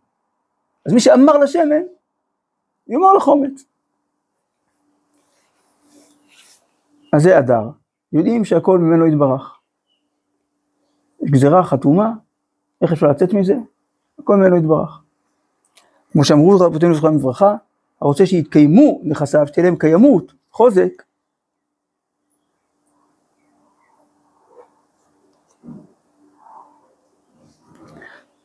אז 0.85 0.93
מי 0.93 0.99
שאמר 0.99 1.37
לשמן, 1.37 1.81
יאמר 2.87 3.13
לחומץ. 3.13 3.65
אז 7.13 7.23
זה 7.23 7.39
אדר. 7.39 7.69
יודעים 8.13 8.45
שהכל 8.45 8.79
ממנו 8.79 9.07
יתברך. 9.07 9.59
יש 11.21 11.31
גזירה 11.31 11.63
חתומה, 11.63 12.13
איך 12.81 12.91
אפשר 12.91 13.07
לצאת 13.07 13.33
מזה? 13.33 13.55
הכל 14.19 14.35
ממנו 14.35 14.57
יתברך. 14.57 15.01
כמו 16.11 16.25
שאמרו 16.25 16.57
רבותינו 16.59 16.95
זכרם 16.95 17.15
לברכה, 17.15 17.55
הרוצה 18.01 18.25
שיתקיימו 18.25 19.01
נכסיו, 19.03 19.47
שתהיה 19.47 19.65
להם 19.65 19.75
קיימות, 19.75 20.33
חוזק, 20.51 21.03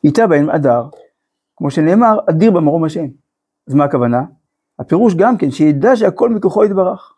איתה 0.03 0.27
בהם 0.27 0.49
אדר, 0.49 0.83
כמו 1.57 1.71
שנאמר, 1.71 2.19
אדיר 2.29 2.51
במרום 2.51 2.83
השם. 2.83 3.05
אז 3.67 3.73
מה 3.73 3.83
הכוונה? 3.83 4.23
הפירוש 4.79 5.15
גם 5.15 5.37
כן, 5.37 5.51
שידע 5.51 5.95
שהכל 5.95 6.29
מכוחו 6.29 6.65
יתברך. 6.65 7.13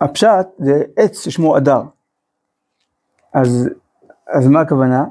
הפשט 0.00 0.46
זה 0.58 0.82
עץ 0.96 1.24
ששמו 1.24 1.56
אדר. 1.56 1.82
אז, 3.32 3.68
אז 4.28 4.48
מה 4.48 4.60
הכוונה? 4.60 5.04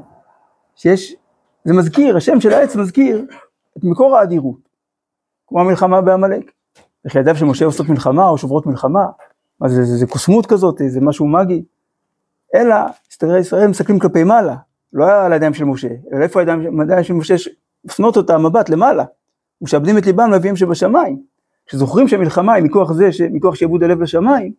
שיש, 0.76 1.16
זה 1.64 1.74
מזכיר, 1.74 2.18
השם 2.18 2.40
של 2.42 2.54
העץ 2.54 2.76
מזכיר 2.76 3.26
את 3.78 3.84
מקור 3.84 4.18
האדירות. 4.18 4.70
כמו 5.48 5.62
המלחמה 5.62 6.02
בעמלק. 6.02 6.52
איך 7.06 7.16
ידיו 7.16 7.36
של 7.36 7.46
משה 7.46 7.66
עושות 7.66 7.90
מלחמה 7.90 8.30
או 8.30 8.38
שוברות 8.38 8.66
מלחמה? 8.66 9.06
מה 9.60 9.70
זה, 9.70 9.84
זה, 9.84 9.98
זה 9.98 10.08
קוסמות 10.08 10.46
כזאת, 10.46 10.82
זה 10.88 11.02
משהו 11.02 11.28
מגי. 11.28 11.64
אלא, 12.56 12.76
מסתדרי 13.12 13.40
ישראל 13.40 13.68
מסתכלים 13.68 14.00
כלפי 14.00 14.24
מעלה, 14.24 14.56
לא 14.94 15.26
על 15.26 15.34
הידיים 15.34 15.54
של 15.54 15.66
משה, 15.66 15.88
אלא 16.14 16.24
איפה 16.24 16.40
הידיים, 16.40 16.80
הידיים 16.80 17.04
של 17.04 17.14
משה 17.14 17.36
מפנות 17.86 18.18
אותה 18.18 18.38
מבט 18.38 18.70
למעלה. 18.70 19.04
משעבדים 19.62 19.98
את 19.98 20.06
ליבם 20.06 20.32
לאביהם 20.32 20.56
שבשמיים. 20.56 21.22
כשזוכרים 21.66 22.08
שהמלחמה 22.08 22.54
היא 22.54 22.64
מכוח 22.64 22.92
זה, 22.92 23.10
מכוח 23.32 23.56
שעבוד 23.56 23.84
הלב 23.84 24.02
לשמיים, 24.02 24.54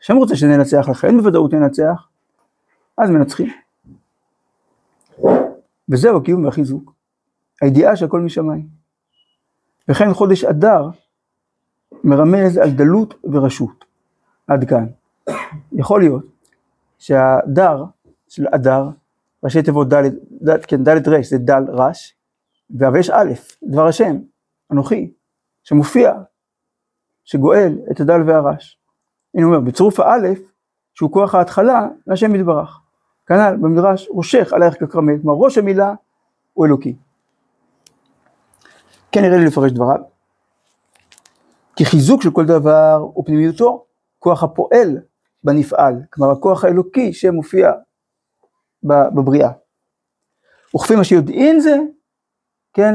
השם 0.00 0.16
רוצה 0.16 0.36
שננצח, 0.36 0.88
לכן 0.88 1.16
בוודאות 1.18 1.54
ננצח, 1.54 2.08
אז 2.98 3.10
מנצחים. 3.10 3.52
וזהו 5.88 6.16
הקיום 6.16 6.44
והחיזוק. 6.44 6.92
הידיעה 7.62 7.96
שהכל 7.96 8.20
משמיים. 8.20 8.68
וכן 9.88 10.14
חודש 10.14 10.44
אדר 10.44 10.88
מרמז 12.04 12.56
על 12.56 12.70
דלות 12.70 13.14
ורשות. 13.24 13.84
עד 14.46 14.64
כאן. 14.68 14.86
יכול 15.72 16.00
להיות 16.00 16.24
שהדר 16.98 17.84
של 18.28 18.46
אדר, 18.54 18.88
ראשי 19.44 19.62
תיבות 19.62 19.88
ד', 19.88 20.64
כן, 20.66 20.84
ד' 20.84 21.08
ר' 21.08 21.22
זה 21.22 21.38
דל 21.38 21.64
רש, 21.68 22.14
אבל 22.78 22.98
יש 22.98 23.10
א', 23.10 23.32
דבר 23.62 23.86
השם, 23.86 24.16
אנוכי, 24.72 25.12
שמופיע, 25.62 26.12
שגואל 27.24 27.78
את 27.90 28.00
הדל 28.00 28.22
והרש. 28.26 28.78
הוא 29.42 29.54
אומר, 29.54 29.60
בצירוף 29.60 30.00
האלף, 30.00 30.38
שהוא 30.94 31.12
כוח 31.12 31.34
ההתחלה, 31.34 31.88
להשם 32.06 32.34
יתברך. 32.34 32.80
כנ"ל 33.26 33.56
במדרש, 33.60 34.08
ראשך 34.10 34.52
עלייך 34.52 34.74
ככרמל, 34.84 35.18
כלומר 35.22 35.44
ראש 35.44 35.58
המילה 35.58 35.94
הוא 36.52 36.66
אלוקי. 36.66 36.96
כן 39.12 39.22
נראה 39.22 39.36
לי 39.38 39.44
לפרש 39.44 39.72
דבריו. 39.72 40.00
כי 41.76 41.84
חיזוק 41.84 42.22
של 42.22 42.30
כל 42.30 42.46
דבר 42.46 43.08
הוא 43.14 43.24
פנימיותו, 43.26 43.84
כוח 44.18 44.42
הפועל 44.42 44.98
בנפעל, 45.44 46.02
כלומר 46.10 46.32
הכוח 46.32 46.64
האלוקי 46.64 47.12
שמופיע 47.12 47.72
בבריאה. 48.82 49.50
וכפי 50.76 50.96
מה 50.96 51.04
שיודעין 51.04 51.60
זה, 51.60 51.76
כן, 52.72 52.94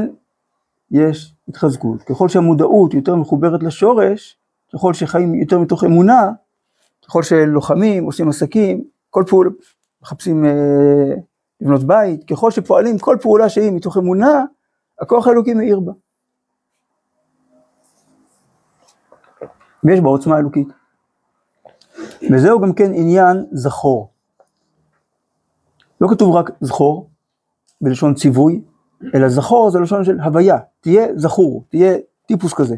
יש 0.90 1.34
התחזקות. 1.48 2.02
ככל 2.02 2.28
שהמודעות 2.28 2.94
יותר 2.94 3.14
מחוברת 3.14 3.62
לשורש, 3.62 4.41
ככל 4.74 4.94
שחיים 4.94 5.34
יותר 5.34 5.58
מתוך 5.58 5.84
אמונה, 5.84 6.30
ככל 7.06 7.22
שלוחמים, 7.22 8.04
עושים 8.04 8.28
עסקים, 8.28 8.84
כל 9.10 9.24
פעולה, 9.28 9.50
מחפשים 10.02 10.44
אה, 10.44 11.14
לבנות 11.60 11.84
בית, 11.84 12.24
ככל 12.24 12.50
שפועלים 12.50 12.98
כל 12.98 13.16
פעולה 13.22 13.48
שהיא 13.48 13.72
מתוך 13.72 13.96
אמונה, 13.96 14.44
הכוח 15.00 15.26
האלוקי 15.26 15.54
מאיר 15.54 15.80
בה. 15.80 15.92
ויש 19.84 20.00
בה 20.00 20.08
עוצמה 20.08 20.38
אלוקית. 20.38 20.68
וזהו 22.30 22.60
גם 22.60 22.72
כן 22.72 22.90
עניין 22.94 23.46
זכור. 23.52 24.12
לא 26.00 26.08
כתוב 26.10 26.34
רק 26.36 26.50
זכור, 26.60 27.10
בלשון 27.80 28.14
ציווי, 28.14 28.60
אלא 29.14 29.28
זכור 29.28 29.70
זה 29.70 29.80
לשון 29.80 30.04
של 30.04 30.20
הוויה, 30.20 30.58
תהיה 30.80 31.06
זכור, 31.16 31.64
תהיה 31.68 31.96
טיפוס 32.26 32.54
כזה. 32.54 32.76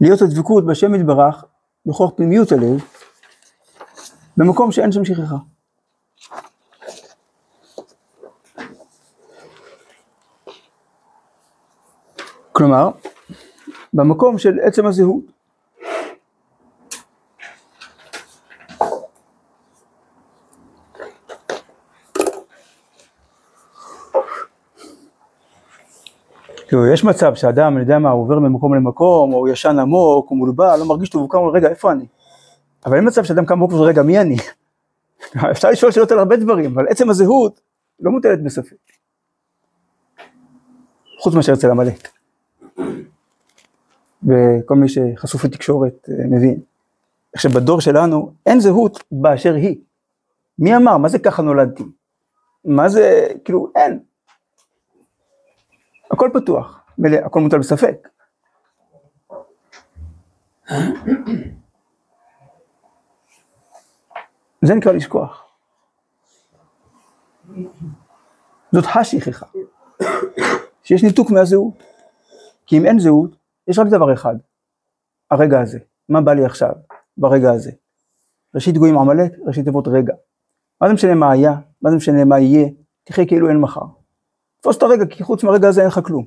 להיות 0.00 0.22
הדבקות 0.22 0.66
בשם 0.66 0.94
יתברך, 0.94 1.44
בכוח 1.86 2.10
פנימיות 2.16 2.52
הלב, 2.52 2.84
במקום 4.36 4.72
שאין 4.72 4.92
שם 4.92 5.04
שכחה. 5.04 5.36
כלומר, 12.52 12.90
במקום 13.92 14.38
של 14.38 14.58
עצם 14.62 14.86
הזהות. 14.86 15.37
כאילו, 26.68 26.86
יש 26.86 27.04
מצב 27.04 27.34
שאדם, 27.34 27.72
אני 27.72 27.80
יודע 27.80 27.98
מה, 27.98 28.10
הוא 28.10 28.22
עובר 28.22 28.38
ממקום 28.38 28.74
למקום, 28.74 29.32
או 29.32 29.48
ישן 29.48 29.78
עמוק, 29.78 30.30
או 30.30 30.36
מולבע, 30.36 30.76
לא 30.76 30.84
מרגיש 30.84 31.08
טוב, 31.08 31.22
הוא 31.22 31.30
קם, 31.30 31.38
רגע, 31.38 31.68
איפה 31.68 31.92
אני? 31.92 32.06
אבל 32.86 32.96
אין 32.96 33.06
מצב 33.06 33.24
שאדם 33.24 33.46
קם 33.46 33.60
בבוקר 33.60 33.76
רגע, 33.76 34.02
מי 34.02 34.20
אני? 34.20 34.36
אפשר 35.50 35.70
לשאול 35.70 35.92
שאלות 35.92 36.12
על 36.12 36.18
הרבה 36.18 36.36
דברים, 36.36 36.72
אבל 36.72 36.86
עצם 36.88 37.10
הזהות 37.10 37.60
לא 38.00 38.10
מוטלת 38.10 38.42
בספק. 38.42 38.76
חוץ 41.20 41.34
מאשר 41.34 41.52
אצל 41.52 41.70
עמלק. 41.70 42.08
וכל 44.22 44.74
מי 44.74 44.88
שחשוף 44.88 45.44
לתקשורת 45.44 46.08
אה, 46.08 46.26
מבין. 46.26 46.60
עכשיו 47.34 47.50
בדור 47.50 47.80
שלנו 47.80 48.32
אין 48.46 48.60
זהות 48.60 49.04
באשר 49.12 49.54
היא. 49.54 49.76
מי 50.58 50.76
אמר? 50.76 50.96
מה 50.96 51.08
זה 51.08 51.18
ככה 51.18 51.42
נולדתי? 51.42 51.84
מה 52.64 52.88
זה, 52.88 53.26
כאילו, 53.44 53.72
אין. 53.76 53.98
הכל 56.10 56.30
פתוח, 56.34 56.80
מלא, 56.98 57.16
הכל 57.16 57.40
מוטל 57.40 57.58
בספק. 57.58 58.08
זה 64.62 64.74
נקרא 64.74 64.92
לשכוח. 64.92 65.44
זאת 68.72 68.84
השכחה, 68.94 69.46
שיש 70.82 71.04
ניתוק 71.04 71.30
מהזהות. 71.30 71.74
כי 72.66 72.78
אם 72.78 72.86
אין 72.86 72.98
זהות, 72.98 73.36
יש 73.68 73.78
רק 73.78 73.86
דבר 73.86 74.12
אחד, 74.12 74.34
הרגע 75.30 75.60
הזה. 75.60 75.78
מה 76.08 76.20
בא 76.20 76.32
לי 76.32 76.44
עכשיו, 76.44 76.72
ברגע 77.16 77.52
הזה? 77.52 77.70
ראשית 78.54 78.76
גויים 78.76 78.98
עמלק, 78.98 79.32
ראשית 79.46 79.64
תיבות 79.64 79.88
רגע. 79.88 80.14
מה 80.80 80.88
זה 80.88 80.94
משנה 80.94 81.14
מה 81.14 81.32
היה, 81.32 81.52
מה 81.82 81.90
זה 81.90 81.96
משנה 81.96 82.24
מה 82.24 82.38
יהיה, 82.38 82.68
תחיה 83.04 83.26
כאילו 83.26 83.48
אין 83.48 83.60
מחר. 83.60 83.97
תפוס 84.60 84.76
את 84.76 84.82
הרגע, 84.82 85.06
כי 85.06 85.24
חוץ 85.24 85.44
מהרגע 85.44 85.68
הזה 85.68 85.80
אין 85.80 85.88
לך 85.88 86.00
כלום. 86.04 86.26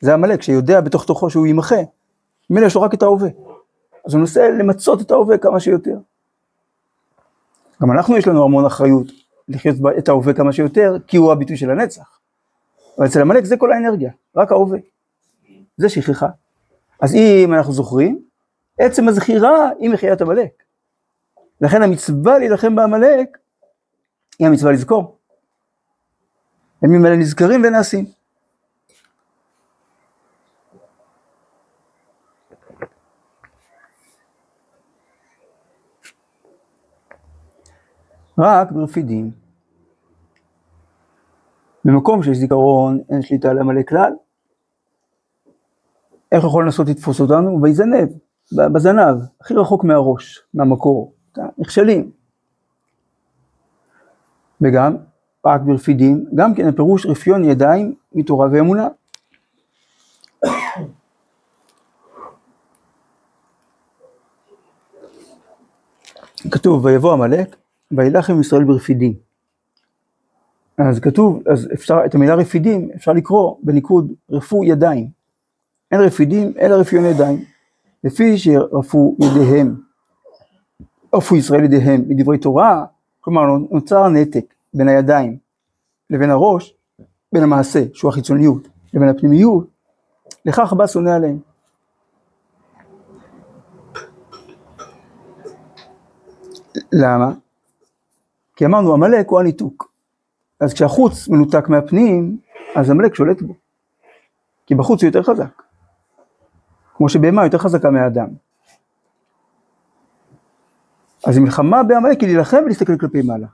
זה 0.00 0.14
עמלק 0.14 0.42
שיודע 0.42 0.80
בתוך 0.80 1.04
תוכו 1.04 1.30
שהוא 1.30 1.46
יימחה, 1.46 1.76
ממילא 2.50 2.66
יש 2.66 2.74
לו 2.74 2.82
רק 2.82 2.94
את 2.94 3.02
ההווה. 3.02 3.28
אז 4.06 4.14
הוא 4.14 4.20
מנסה 4.20 4.50
למצות 4.50 5.00
את 5.00 5.10
ההווה 5.10 5.38
כמה 5.38 5.60
שיותר. 5.60 5.98
גם 7.82 7.92
אנחנו 7.92 8.16
יש 8.16 8.26
לנו 8.26 8.44
המון 8.44 8.64
אחריות 8.64 9.06
לחיות 9.48 9.76
את 9.98 10.08
ההווה 10.08 10.34
כמה 10.34 10.52
שיותר, 10.52 10.96
כי 11.06 11.16
הוא 11.16 11.32
הביטוי 11.32 11.56
של 11.56 11.70
הנצח. 11.70 12.18
אבל 12.98 13.06
אצל 13.06 13.20
עמלק 13.20 13.44
זה 13.44 13.56
כל 13.56 13.72
האנרגיה, 13.72 14.12
רק 14.36 14.52
ההווה. 14.52 14.78
זה 15.76 15.88
שכחה. 15.88 16.28
אז 17.00 17.14
אם 17.14 17.54
אנחנו 17.54 17.72
זוכרים, 17.72 18.22
עצם 18.78 19.08
הזכירה 19.08 19.70
היא 19.78 19.90
מחיית 19.90 20.22
עמלק. 20.22 20.62
לכן 21.60 21.82
המצווה 21.82 22.38
להילחם 22.38 22.76
בעמלק 22.76 23.38
היא 24.38 24.46
המצווה 24.46 24.72
לזכור. 24.72 25.17
הימים 26.82 27.04
האלה 27.04 27.16
נזכרים 27.16 27.62
ונעשים. 27.64 28.04
רק 38.38 38.72
ברפידים. 38.72 39.30
במקום 41.84 42.22
שיש 42.22 42.36
זיכרון 42.36 43.00
אין 43.10 43.22
שליטה 43.22 43.50
על 43.50 43.58
עמלק 43.58 43.88
כלל. 43.88 44.12
איך 46.32 46.44
יכול 46.44 46.64
לנסות 46.64 46.88
לתפוס 46.88 47.20
אותנו? 47.20 47.62
ויזנב, 47.62 48.08
בזנב, 48.52 49.16
הכי 49.40 49.54
רחוק 49.54 49.84
מהראש, 49.84 50.42
מהמקור. 50.54 51.14
נכשלים. 51.58 52.10
וגם 54.60 54.96
רק 55.46 55.60
ברפידים, 55.60 56.24
גם 56.34 56.54
כן 56.54 56.68
הפירוש 56.68 57.06
רפיון 57.06 57.44
ידיים 57.44 57.94
מתורה 58.12 58.48
ואמונה. 58.52 58.88
כתוב 66.50 66.84
ויבוא 66.84 67.12
עמלק 67.12 67.56
וילך 67.90 68.30
עם 68.30 68.40
ישראל 68.40 68.64
ברפידים. 68.64 69.14
אז 70.78 71.00
כתוב, 71.00 71.42
אז 71.48 71.68
אפשר, 71.74 71.98
את 72.06 72.14
המילה 72.14 72.34
רפידים 72.34 72.90
אפשר 72.96 73.12
לקרוא 73.12 73.56
בניקוד 73.62 74.12
רפו 74.30 74.64
ידיים. 74.64 75.08
אין 75.92 76.00
רפידים 76.00 76.52
אלא 76.60 76.74
רפיון 76.74 77.04
ידיים, 77.04 77.44
לפי 78.04 78.38
שרפו 78.38 79.16
ידיהם. 79.20 79.76
רפו 81.14 81.36
ישראל 81.36 81.64
ידיהם 81.64 82.04
מדברי 82.08 82.38
תורה, 82.38 82.84
כלומר 83.20 83.42
נוצר 83.70 84.08
נתק 84.08 84.54
בין 84.74 84.88
הידיים 84.88 85.38
לבין 86.10 86.30
הראש, 86.30 86.74
בין 87.32 87.42
המעשה 87.42 87.84
שהוא 87.92 88.08
החיצוניות 88.08 88.68
לבין 88.94 89.08
הפנימיות, 89.08 89.66
לכך 90.44 90.72
בא 90.72 90.86
שונא 90.86 91.10
עליהם. 91.10 91.38
למה? 96.92 97.32
כי 98.56 98.66
אמרנו 98.66 98.92
עמלק 98.94 99.28
הוא 99.28 99.40
הניתוק. 99.40 99.92
אז 100.60 100.74
כשהחוץ 100.74 101.28
מנותק 101.28 101.68
מהפנים, 101.68 102.38
אז 102.76 102.90
עמלק 102.90 103.14
שולט 103.14 103.42
בו. 103.42 103.54
כי 104.66 104.74
בחוץ 104.74 105.02
הוא 105.02 105.08
יותר 105.08 105.22
חזק. 105.22 105.62
כמו 106.94 107.08
שבהמה 107.08 107.44
יותר 107.44 107.58
חזקה 107.58 107.90
מהאדם. 107.90 108.28
אז 111.26 111.36
המלחמה 111.36 111.82
בעמלק 111.82 112.20
היא 112.20 112.28
להילחם 112.28 112.62
ולהסתכל 112.64 112.98
כלפי 112.98 113.22
מעלה. 113.22 113.46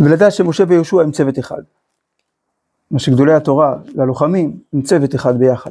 ולדעת 0.00 0.32
שמשה 0.32 0.64
ויהושע 0.68 1.00
הם 1.00 1.12
צוות 1.12 1.38
אחד. 1.38 1.62
מה 2.90 2.98
שגדולי 2.98 3.34
התורה 3.34 3.76
והלוחמים 3.96 4.60
הם 4.72 4.82
צוות 4.82 5.14
אחד 5.14 5.38
ביחד. 5.38 5.70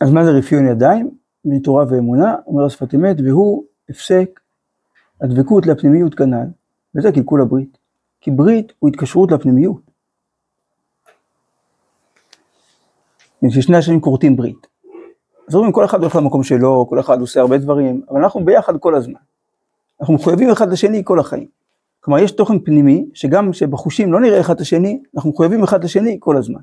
אז 0.00 0.10
מה 0.10 0.24
זה 0.24 0.30
רפיון 0.30 0.68
ידיים? 0.68 1.10
מתורה 1.44 1.84
ואמונה, 1.90 2.36
אומר 2.46 2.64
השפת 2.64 2.94
אמת, 2.94 3.16
והוא 3.24 3.64
הפסק 3.88 4.40
הדבקות 5.24 5.66
לפנימיות 5.66 6.14
כנ"ל, 6.14 6.46
וזה 6.94 7.12
קלקול 7.12 7.42
הברית. 7.42 7.78
כי 8.20 8.30
ברית 8.30 8.72
הוא 8.78 8.90
התקשרות 8.90 9.32
לפנימיות. 9.32 9.90
ששני 13.50 13.76
השנים 13.76 14.00
כורתים 14.00 14.36
ברית. 14.36 14.66
אז 15.48 15.54
אומרים 15.54 15.72
כל 15.72 15.84
אחד 15.84 16.00
הולך 16.00 16.16
למקום 16.16 16.42
שלו, 16.42 16.86
כל 16.88 17.00
אחד 17.00 17.20
עושה 17.20 17.40
הרבה 17.40 17.58
דברים, 17.58 18.02
אבל 18.10 18.22
אנחנו 18.22 18.44
ביחד 18.44 18.78
כל 18.78 18.94
הזמן. 18.94 19.20
אנחנו 20.00 20.14
מחויבים 20.14 20.50
אחד 20.50 20.72
לשני 20.72 21.02
כל 21.04 21.20
החיים. 21.20 21.48
כלומר 22.00 22.20
יש 22.20 22.32
תוכן 22.32 22.58
פנימי, 22.58 23.06
שגם 23.14 23.52
שבחושים 23.52 24.12
לא 24.12 24.20
נראה 24.20 24.40
אחד 24.40 24.54
את 24.54 24.60
השני, 24.60 25.02
אנחנו 25.16 25.30
מחויבים 25.30 25.62
אחד 25.62 25.84
לשני 25.84 26.16
כל 26.20 26.36
הזמן. 26.36 26.60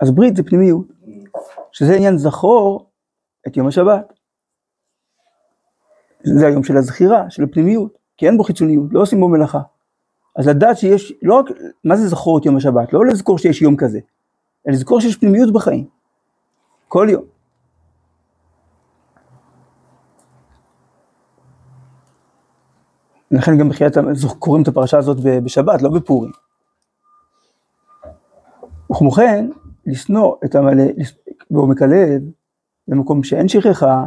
אז 0.00 0.10
ברית 0.10 0.36
זה 0.36 0.42
פנימיות, 0.42 0.86
שזה 1.72 1.94
עניין 1.94 2.18
זכור 2.18 2.86
את 3.46 3.56
יום 3.56 3.66
השבת. 3.66 4.15
זה 6.34 6.46
היום 6.46 6.64
של 6.64 6.76
הזכירה, 6.76 7.30
של 7.30 7.44
הפנימיות, 7.44 7.98
כי 8.16 8.26
אין 8.26 8.36
בו 8.36 8.44
חיצוניות, 8.44 8.86
לא 8.92 9.00
עושים 9.00 9.20
בו 9.20 9.28
מלאכה. 9.28 9.60
אז 10.36 10.48
לדעת 10.48 10.78
שיש, 10.78 11.12
לא 11.22 11.34
רק, 11.34 11.46
מה 11.84 11.96
זה 11.96 12.08
זכור 12.08 12.38
את 12.38 12.46
יום 12.46 12.56
השבת? 12.56 12.92
לא 12.92 13.06
לזכור 13.06 13.38
שיש 13.38 13.62
יום 13.62 13.76
כזה, 13.76 13.98
אלא 14.66 14.74
לזכור 14.74 15.00
שיש 15.00 15.16
פנימיות 15.16 15.52
בחיים. 15.52 15.86
כל 16.88 17.06
יום. 17.10 17.24
לכן 23.30 23.58
גם 23.58 23.68
בחיית, 23.68 23.94
קוראים 24.38 24.62
את 24.62 24.68
הפרשה 24.68 24.98
הזאת 24.98 25.16
בשבת, 25.44 25.82
לא 25.82 25.90
בפורים. 25.90 26.32
וכמו 28.92 29.10
כן, 29.10 29.50
לשנוא 29.86 30.34
את 30.44 30.54
המלא, 30.54 30.84
בעומק 31.50 31.82
הלב, 31.82 32.22
במקום 32.88 33.22
שאין 33.22 33.48
שכחה, 33.48 34.04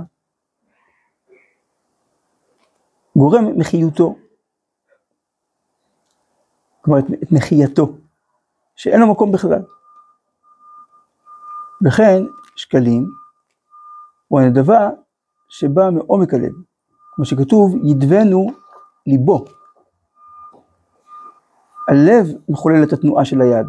גורם 3.19 3.45
מחיותו. 3.57 4.15
כלומר, 6.81 6.99
את 6.99 7.31
מחייתו, 7.31 7.93
שאין 8.75 8.99
לו 8.99 9.11
מקום 9.11 9.31
בכלל. 9.31 9.61
וכן, 11.85 12.23
שקלים 12.55 13.05
הוא 14.27 14.39
הנדבה 14.39 14.89
שבאה 15.49 15.91
מעומק 15.91 16.33
הלב. 16.33 16.53
כמו 17.15 17.25
שכתוב, 17.25 17.75
ידבנו 17.83 18.47
ליבו. 19.07 19.45
הלב 21.87 22.27
מחולל 22.49 22.83
את 22.83 22.93
התנועה 22.93 23.25
של 23.25 23.41
היד. 23.41 23.67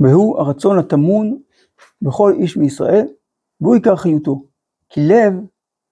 והוא 0.00 0.40
הרצון 0.40 0.78
הטמון 0.78 1.38
בכל 2.02 2.32
איש 2.38 2.56
מישראל, 2.56 3.06
והוא 3.60 3.74
עיקר 3.74 3.96
חיותו, 3.96 4.42
כי 4.88 5.00
לב 5.00 5.32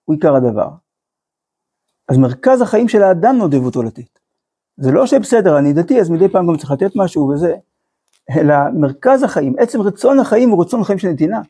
הוא 0.05 0.15
עיקר 0.15 0.35
הדבר. 0.35 0.69
אז 2.09 2.19
מרכז 2.19 2.61
החיים 2.61 2.89
של 2.89 3.03
האדם 3.03 3.37
נודב 3.37 3.65
אותו 3.65 3.83
לתת. 3.83 4.19
זה 4.77 4.91
לא 4.91 5.07
שבסדר, 5.07 5.59
אני 5.59 5.73
דתי, 5.73 6.01
אז 6.01 6.11
מדי 6.11 6.29
פעם 6.29 6.47
גם 6.47 6.57
צריך 6.57 6.71
לתת 6.71 6.97
משהו 6.97 7.29
וזה, 7.29 7.55
אלא 8.37 8.55
מרכז 8.75 9.23
החיים, 9.23 9.55
עצם 9.59 9.81
רצון 9.81 10.21
החיים 10.21 10.51
הוא 10.51 10.63
רצון 10.63 10.85
חיים 10.85 10.99
של 10.99 11.09
נתינה. 11.09 11.41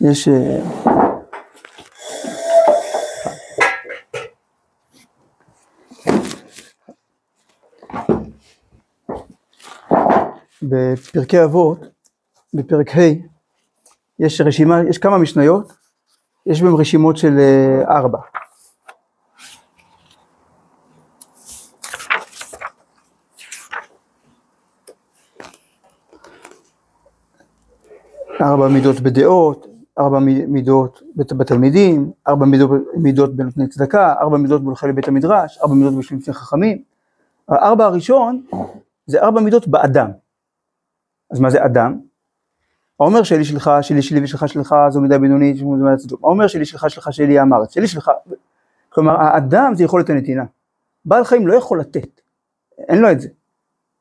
יש... 0.00 0.28
אה, 0.28 0.93
בפרקי 10.68 11.44
אבות, 11.44 11.78
בפרק 12.54 12.96
ה', 12.96 13.00
יש 14.18 14.40
רשימה, 14.40 14.80
יש 14.88 14.98
כמה 14.98 15.18
משניות, 15.18 15.72
יש 16.46 16.62
בהם 16.62 16.76
רשימות 16.76 17.16
של 17.16 17.38
אה, 17.38 17.96
ארבע. 17.96 18.18
ארבע 28.40 28.68
מידות 28.68 29.00
בדעות, 29.00 29.66
ארבע 29.98 30.18
מידות 30.48 31.02
בתלמידים, 31.16 32.12
ארבע 32.28 32.46
מידות, 32.46 32.70
מידות 32.96 33.36
בנותני 33.36 33.68
צדקה, 33.68 34.14
ארבע 34.20 34.36
מידות 34.36 34.62
בהולכי 34.62 34.88
לבית 34.88 35.08
המדרש, 35.08 35.58
ארבע 35.58 35.74
מידות 35.74 35.94
בשביל 35.94 36.20
חכמים. 36.32 36.82
הארבע 37.48 37.84
הראשון 37.84 38.42
זה 39.06 39.22
ארבע 39.22 39.40
מידות 39.40 39.68
באדם. 39.68 40.23
אז 41.34 41.40
מה 41.40 41.50
זה 41.50 41.64
אדם? 41.64 42.00
העומר 43.00 43.22
שלי 43.22 43.44
שלך, 43.44 43.70
שלי 43.82 44.02
שלי 44.02 44.24
ושלך 44.24 44.48
שלך 44.48 44.74
זו 44.88 45.00
מידה 45.00 45.18
בינונית. 45.18 45.56
העומר 46.22 46.46
שלי 46.46 46.64
שלך 46.64 46.90
שלך 46.90 47.12
שלי 47.12 47.42
אמרת, 47.42 47.70
שלי 47.70 47.88
שלך, 47.88 48.10
כלומר 48.88 49.20
האדם 49.20 49.72
זה 49.74 49.84
יכולת 49.84 50.10
הנתינה. 50.10 50.44
בעל 51.04 51.24
חיים 51.24 51.46
לא 51.46 51.54
יכול 51.54 51.80
לתת, 51.80 52.20
אין 52.78 52.98
לו 52.98 53.10
את 53.10 53.20
זה, 53.20 53.28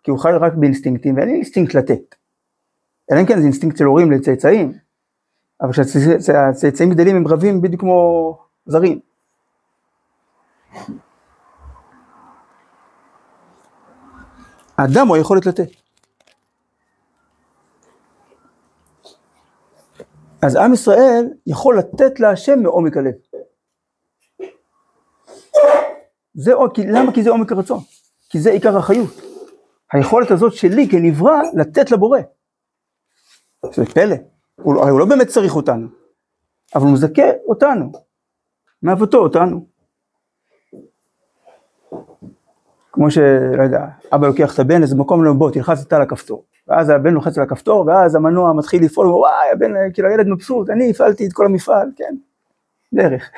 כי 0.03 0.11
הוא 0.11 0.19
חי 0.19 0.29
רק 0.39 0.53
באינסטינקטים 0.53 1.15
ואין 1.15 1.27
לי 1.27 1.33
אינסטינקט 1.33 1.75
לתת. 1.75 2.15
אלא 3.11 3.19
אם 3.21 3.25
כן 3.25 3.37
זה 3.37 3.43
אינסטינקט 3.43 3.77
של 3.77 3.85
הורים 3.85 4.11
לצאצאים, 4.11 4.73
אבל 5.61 5.71
כשהצאצאים 5.71 6.89
גדלים 6.89 7.15
הם 7.15 7.27
רבים 7.27 7.61
בדיוק 7.61 7.81
כמו 7.81 8.37
זרים. 8.65 8.99
האדם 14.77 15.07
הוא 15.07 15.15
היכולת 15.15 15.45
לתת. 15.45 15.82
אז 20.45 20.55
עם 20.55 20.73
ישראל 20.73 21.25
יכול 21.47 21.77
לתת 21.77 22.19
להשם 22.19 22.59
מעומק 22.59 22.97
הלב. 22.97 23.13
זה, 26.33 26.51
למה? 26.87 27.13
כי 27.13 27.23
זה 27.23 27.29
עומק 27.29 27.51
הרצון. 27.51 27.79
כי 28.29 28.39
זה 28.39 28.51
עיקר 28.51 28.77
החיות. 28.77 29.09
היכולת 29.91 30.31
הזאת 30.31 30.53
שלי 30.53 30.89
כנברא 30.89 31.41
לתת 31.53 31.91
לבורא. 31.91 32.19
זה 33.73 33.85
פלא. 33.85 34.15
הוא, 34.55 34.75
הרי 34.81 34.89
הוא 34.89 34.99
לא 34.99 35.05
באמת 35.05 35.27
צריך 35.27 35.55
אותנו, 35.55 35.87
אבל 36.75 36.83
הוא 36.83 36.93
מזכה 36.93 37.29
אותנו. 37.47 37.91
מאהבתו 38.83 39.17
אותנו. 39.17 39.65
כמו 42.91 43.11
שלא 43.11 43.63
יודע, 43.63 43.85
אבא 44.15 44.27
לוקח 44.27 44.53
את 44.53 44.59
הבן 44.59 44.79
לאיזה 44.79 44.95
מקום, 44.95 45.23
לא, 45.23 45.33
בוא 45.33 45.51
תלחץ 45.51 45.81
אתה 45.87 45.95
על 45.95 46.01
הכפתור. 46.01 46.45
ואז 46.67 46.89
הבן 46.89 47.13
לוחץ 47.13 47.37
על 47.37 47.43
הכפתור, 47.43 47.87
ואז 47.87 48.15
המנוע 48.15 48.53
מתחיל 48.53 48.83
לפעול, 48.83 49.07
וואי, 49.07 49.51
הבן, 49.53 49.71
כאילו 49.93 50.09
הילד 50.09 50.27
מבסוט, 50.27 50.69
אני 50.69 50.89
הפעלתי 50.89 51.27
את 51.27 51.33
כל 51.33 51.45
המפעל, 51.45 51.91
כן, 51.95 52.15
דרך. 52.93 53.29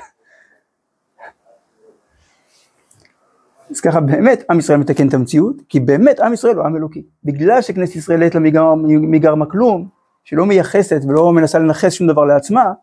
אז 3.70 3.82
ככה 3.82 4.00
באמת 4.00 4.44
עם 4.50 4.60
ישראל 4.60 4.78
מתקן 4.80 5.08
את 5.08 5.14
המציאות, 5.14 5.56
כי 5.70 5.80
באמת 5.80 6.20
עם 6.20 6.34
ישראל 6.34 6.56
הוא 6.56 6.66
עם 6.66 6.76
אלוקי. 6.76 7.04
בגלל 7.24 7.62
שכנסת 7.62 7.96
ישראל 7.96 8.22
יש 8.22 8.36
לה 8.36 8.42
מגרמה 8.86 9.46
כלום, 9.46 9.88
שלא 10.24 10.46
מייחסת 10.46 11.02
ולא 11.08 11.32
מנסה 11.34 11.60
לנכס 11.60 11.94
שום 11.94 12.08
דבר 12.08 12.26
לעצמה, 12.26 12.74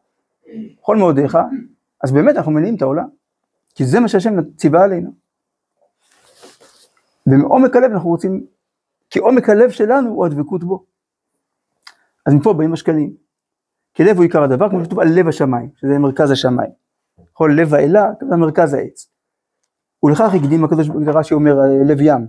בכל 0.81 0.97
מאודיך, 0.97 1.39
אז 2.03 2.13
באמת 2.13 2.37
אנחנו 2.37 2.53
מניעים 2.53 2.77
את 2.77 2.83
העולם. 2.83 3.09
כי 3.75 3.85
זה 3.85 4.01
מה 4.01 4.09
שהשם 4.09 4.35
ציווה 4.57 4.85
עלינו. 4.85 5.11
ומעומק 7.27 7.77
הלב 7.77 7.91
אנחנו 7.91 8.11
רוצים, 8.11 8.45
כי 9.13 9.19
עומק 9.19 9.49
הלב 9.49 9.71
שלנו 9.71 10.09
הוא 10.09 10.27
הדבקות 10.27 10.65
בו. 10.65 10.85
אז 12.27 12.35
מפה 12.35 12.53
באים 12.53 12.73
השקלים. 12.73 13.13
כי 13.95 14.05
לב 14.05 14.17
הוא 14.17 14.23
עיקר 14.23 14.43
הדבר, 14.43 14.71
כמו 14.71 14.85
שכתוב 14.85 15.01
על 15.01 15.09
לב 15.09 15.29
השמיים, 15.29 15.71
שזה 15.77 15.99
מרכז 15.99 16.31
השמיים. 16.31 16.71
כל 17.33 17.51
לב 17.57 17.75
האלה, 17.75 18.11
זה 18.29 18.37
מרכז 18.37 18.75
העץ. 18.75 19.11
ולכך 20.03 20.35
הקדים 20.35 20.65
הקדוש 20.65 20.89
בגדרה 20.89 21.25
שאומר 21.25 21.55
לב 21.87 22.01
ים. 22.01 22.27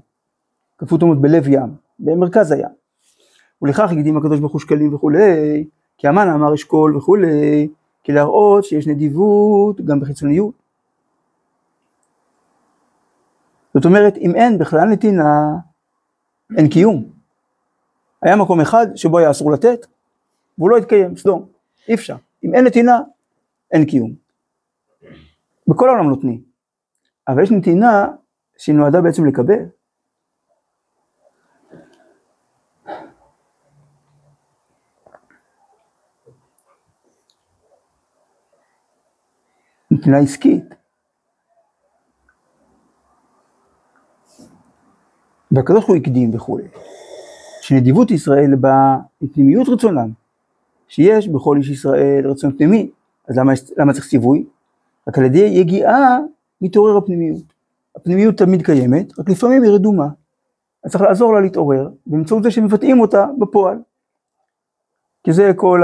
כפות 0.78 1.02
אומות 1.02 1.22
בלב 1.22 1.48
ים, 1.48 1.76
במרכז 2.00 2.52
הים. 2.52 2.74
ולכך 3.62 3.92
הקדים 3.92 4.18
הקדוש 4.18 4.40
ברוך 4.40 4.52
הוא 4.54 4.62
שקלים 4.62 4.96
וכולי, 4.96 5.66
כי 5.98 6.08
המן 6.08 6.28
אמר 6.28 6.54
אשכול 6.54 6.98
וכולי, 6.98 7.68
כי 8.04 8.12
להראות 8.12 8.64
שיש 8.64 8.88
נדיבות 8.88 9.82
גם 9.82 10.00
בחיצוניות. 10.00 10.54
זאת 13.74 13.86
אומרת, 13.86 14.18
אם 14.18 14.36
אין 14.36 14.58
בכלל 14.58 14.86
נתינה, 14.90 15.46
אין 16.58 16.70
קיום. 16.70 17.04
היה 18.22 18.36
מקום 18.36 18.62
אחד 18.62 18.88
שבו 18.96 19.20
היה 19.20 19.32
אסור 19.32 19.52
לתת, 19.52 19.86
והוא 20.58 20.70
לא 20.70 20.78
התקיים, 20.78 21.18
סדום, 21.18 21.46
אי 21.88 21.94
אפשר. 21.94 22.16
אם 22.44 22.56
אין 22.56 22.66
נתינה, 22.66 23.00
אין 23.72 23.86
קיום. 23.86 24.14
בכל 25.68 25.90
העולם 25.90 26.10
נותנים. 26.10 26.42
אבל 27.28 27.44
יש 27.44 27.52
נתינה 27.52 28.08
שהיא 28.58 28.76
נועדה 28.76 29.02
בעצם 29.02 29.26
לקבל. 29.26 29.66
נתינה 39.92 40.18
עסקית. 40.18 40.73
והקדוש 45.54 45.86
הוא 45.86 45.96
הקדים 45.96 46.36
וכולי. 46.36 46.64
שנדיבות 47.62 48.12
ישראל 48.12 48.56
באה 48.56 48.98
מפנימיות 49.22 49.70
רצונם, 49.70 50.10
שיש 50.88 51.28
בכל 51.28 51.58
איש 51.58 51.70
ישראל 51.70 52.28
רצון 52.28 52.58
פנימי, 52.58 52.90
אז 53.28 53.38
למה, 53.38 53.54
למה 53.78 53.94
צריך 53.94 54.08
ציווי? 54.08 54.46
רק 55.08 55.18
על 55.18 55.24
ידי 55.26 55.40
יגיעה 55.40 56.20
מתעורר 56.62 56.98
הפנימיות. 56.98 57.44
הפנימיות 57.96 58.38
תמיד 58.38 58.66
קיימת, 58.66 59.20
רק 59.20 59.30
לפעמים 59.30 59.64
היא 59.64 59.72
רדומה. 59.72 60.08
אז 60.84 60.92
צריך 60.92 61.04
לעזור 61.04 61.34
לה 61.34 61.42
להתעורר, 61.42 61.90
באמצעות 62.08 62.44
זה 62.44 62.52
שמבטאים 62.52 63.00
אותה 63.00 63.26
בפועל. 63.40 63.78
כי 65.24 65.34
זה 65.34 65.52
כל 65.56 65.82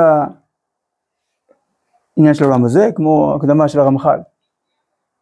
העניין 2.17 2.33
של 2.33 2.43
העולם 2.43 2.65
הזה, 2.65 2.89
כמו 2.95 3.35
הקדמה 3.35 3.67
של 3.67 3.79
הרמח"ל, 3.79 4.19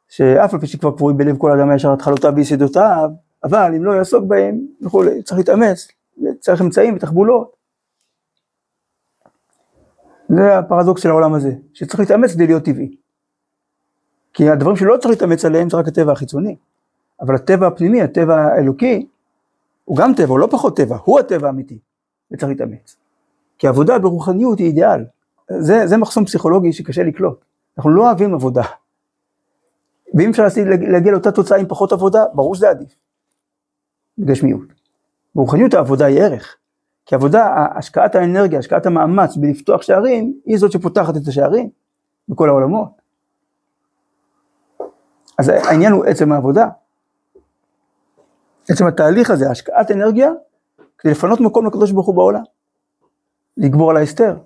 שאף 0.09 0.53
על 0.53 0.59
פי 0.59 0.67
שכבר 0.67 0.91
קבועים 0.91 1.17
בלב 1.17 1.37
כל 1.37 1.51
אדם 1.51 1.69
הישר 1.69 1.93
התחלותיו 1.93 2.33
ויסודותיו, 2.35 3.09
אבל 3.43 3.71
אם 3.77 3.83
לא 3.83 3.91
יעסוק 3.91 4.23
בהם 4.23 4.67
וכולי, 4.81 5.23
צריך 5.23 5.37
להתאמץ, 5.37 5.87
צריך 6.39 6.61
אמצעים 6.61 6.95
ותחבולות. 6.95 7.55
זה 10.29 10.57
הפרדוקס 10.57 11.03
של 11.03 11.09
העולם 11.09 11.33
הזה, 11.33 11.51
שצריך 11.73 11.99
להתאמץ 11.99 12.33
כדי 12.33 12.47
להיות 12.47 12.63
טבעי. 12.63 12.95
כי 14.33 14.49
הדברים 14.49 14.75
שלא 14.75 14.97
צריך 14.97 15.09
להתאמץ 15.09 15.45
עליהם 15.45 15.69
זה 15.69 15.77
רק 15.77 15.87
הטבע 15.87 16.11
החיצוני. 16.11 16.55
אבל 17.21 17.35
הטבע 17.35 17.67
הפנימי, 17.67 18.01
הטבע 18.01 18.35
האלוקי, 18.35 19.07
הוא 19.85 19.97
גם 19.97 20.13
טבע, 20.17 20.29
הוא 20.29 20.39
לא 20.39 20.47
פחות 20.51 20.77
טבע, 20.77 20.97
הוא 21.03 21.19
הטבע 21.19 21.47
האמיתי, 21.47 21.79
וצריך 22.31 22.49
להתאמץ. 22.49 22.95
כי 23.57 23.67
עבודה 23.67 23.99
ברוחניות 23.99 24.59
היא 24.59 24.67
אידיאל. 24.67 25.05
זה, 25.59 25.87
זה 25.87 25.97
מחסום 25.97 26.25
פסיכולוגי 26.25 26.73
שקשה 26.73 27.03
לקלוט. 27.03 27.45
אנחנו 27.77 27.89
לא 27.89 28.01
אוהבים 28.01 28.33
עבודה. 28.33 28.63
ואם 30.13 30.29
אפשר 30.29 30.43
להגיע 30.87 31.11
לאותה 31.11 31.31
תוצאה 31.31 31.57
עם 31.57 31.65
פחות 31.67 31.91
עבודה, 31.91 32.25
ברור 32.33 32.55
שזה 32.55 32.69
עדיף. 32.69 32.95
בגשמיות. 34.17 34.67
ברוחניות 35.35 35.73
העבודה 35.73 36.05
היא 36.05 36.21
ערך. 36.21 36.57
כי 37.05 37.15
עבודה, 37.15 37.65
השקעת 37.75 38.15
האנרגיה, 38.15 38.59
השקעת 38.59 38.85
המאמץ 38.85 39.37
בלפתוח 39.37 39.81
שערים, 39.81 40.39
היא 40.45 40.57
זאת 40.57 40.71
שפותחת 40.71 41.17
את 41.17 41.27
השערים 41.27 41.69
בכל 42.29 42.49
העולמות. 42.49 42.89
אז 45.37 45.49
העניין 45.49 45.93
הוא 45.93 46.05
עצם 46.05 46.31
העבודה. 46.31 46.67
עצם 48.69 48.87
התהליך 48.87 49.31
הזה, 49.31 49.51
השקעת 49.51 49.91
אנרגיה, 49.91 50.31
כדי 50.97 51.11
לפנות 51.11 51.39
מקום 51.39 51.65
לקדוש 51.65 51.91
ברוך 51.91 52.07
הוא 52.07 52.15
בעולם. 52.15 52.43
לגבור 53.57 53.91
על 53.91 53.97
ההסתר. 53.97 54.37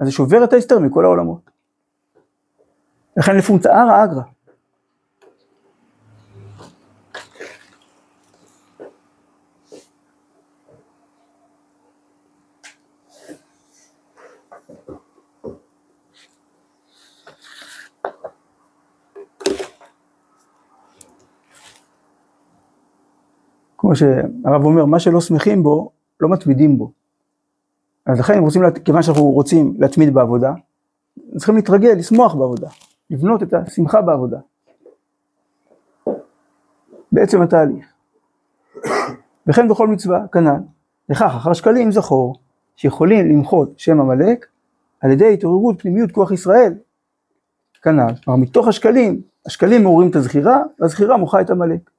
אז 0.00 0.06
זה 0.06 0.12
שובר 0.12 0.44
את 0.44 0.52
ההסתר 0.52 0.78
מכל 0.78 1.04
העולמות. 1.04 1.50
לכן 3.16 3.36
לפונצערא 3.36 4.04
אגרא. 4.04 4.22
כמו 23.88 23.96
שהרב 23.96 24.64
אומר, 24.64 24.84
מה 24.84 25.00
שלא 25.00 25.20
שמחים 25.20 25.62
בו, 25.62 25.90
לא 26.20 26.28
מתמידים 26.28 26.78
בו. 26.78 26.92
אז 28.06 28.20
לכן, 28.20 28.38
רוצים, 28.38 28.62
כיוון 28.84 29.02
שאנחנו 29.02 29.24
רוצים 29.24 29.74
להתמיד 29.78 30.14
בעבודה, 30.14 30.52
צריכים 31.36 31.56
להתרגל, 31.56 31.92
לשמוח 31.92 32.34
בעבודה, 32.34 32.68
לבנות 33.10 33.42
את 33.42 33.54
השמחה 33.54 34.00
בעבודה. 34.02 34.38
בעצם 37.12 37.42
התהליך. 37.42 37.86
וכן 39.46 39.68
בכל 39.68 39.88
מצווה, 39.88 40.26
כנ"ל, 40.32 40.60
לכך 41.08 41.32
אחר 41.36 41.52
שקלים 41.52 41.92
זכור, 41.92 42.36
שיכולים 42.76 43.26
למחות 43.28 43.78
שם 43.78 44.00
עמלק 44.00 44.46
על 45.00 45.10
ידי 45.10 45.32
התעוררות 45.32 45.82
פנימיות 45.82 46.12
כוח 46.12 46.32
ישראל. 46.32 46.74
כנ"ל, 47.82 48.14
כלומר 48.24 48.40
מתוך 48.40 48.68
השקלים, 48.68 49.20
השקלים 49.46 49.82
מעוררים 49.82 50.10
את 50.10 50.16
הזכירה, 50.16 50.62
והזכירה 50.80 51.16
מוחה 51.16 51.40
את 51.40 51.50
עמלק. 51.50 51.90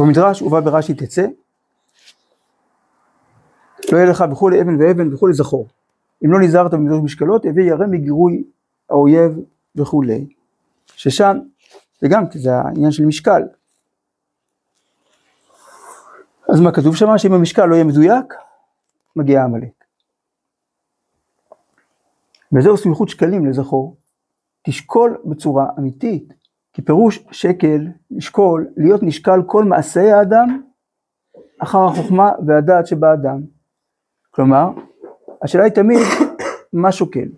ובמדרש 0.00 0.40
הובא 0.40 0.60
ברש"י 0.60 0.94
תצא, 0.94 1.26
לא 3.92 3.96
יהיה 3.98 4.10
לך 4.10 4.24
וכולי 4.32 4.62
אבן 4.62 4.82
ואבן 4.82 5.14
וכולי 5.14 5.34
זכור. 5.34 5.68
אם 6.24 6.32
לא 6.32 6.40
נזהרת 6.40 6.74
במדרש 6.74 6.98
משקלות, 7.02 7.44
הביא 7.44 7.64
ירא 7.64 7.86
מגירוי 7.86 8.44
האויב 8.90 9.38
וכולי. 9.76 10.26
ששם, 10.86 11.38
וגם 12.02 12.24
זה 12.34 12.54
העניין 12.54 12.90
של 12.90 13.04
משקל. 13.04 13.42
אז 16.48 16.60
מה 16.60 16.72
כתוב 16.72 16.96
שם? 16.96 17.18
שאם 17.18 17.32
המשקל 17.32 17.66
לא 17.66 17.74
יהיה 17.74 17.84
מדויק, 17.84 18.34
מגיע 19.16 19.42
עמלק. 19.44 19.84
וזהו 22.52 22.76
סמיכות 22.76 23.08
שקלים 23.08 23.46
לזכור. 23.46 23.96
תשקול 24.62 25.18
בצורה 25.24 25.66
אמיתית 25.78 26.32
כי 26.72 26.82
פירוש 26.82 27.24
שקל, 27.30 27.86
לשקול, 28.10 28.66
להיות 28.76 29.02
נשקל 29.02 29.42
כל 29.46 29.64
מעשי 29.64 30.10
האדם 30.10 30.62
אחר 31.58 31.84
החוכמה 31.84 32.30
והדעת 32.46 32.86
שבאדם. 32.86 33.40
כלומר, 34.30 34.70
השאלה 35.42 35.64
היא 35.64 35.72
תמיד 35.72 35.98
מה 36.72 36.92
שוקל. 36.92 37.28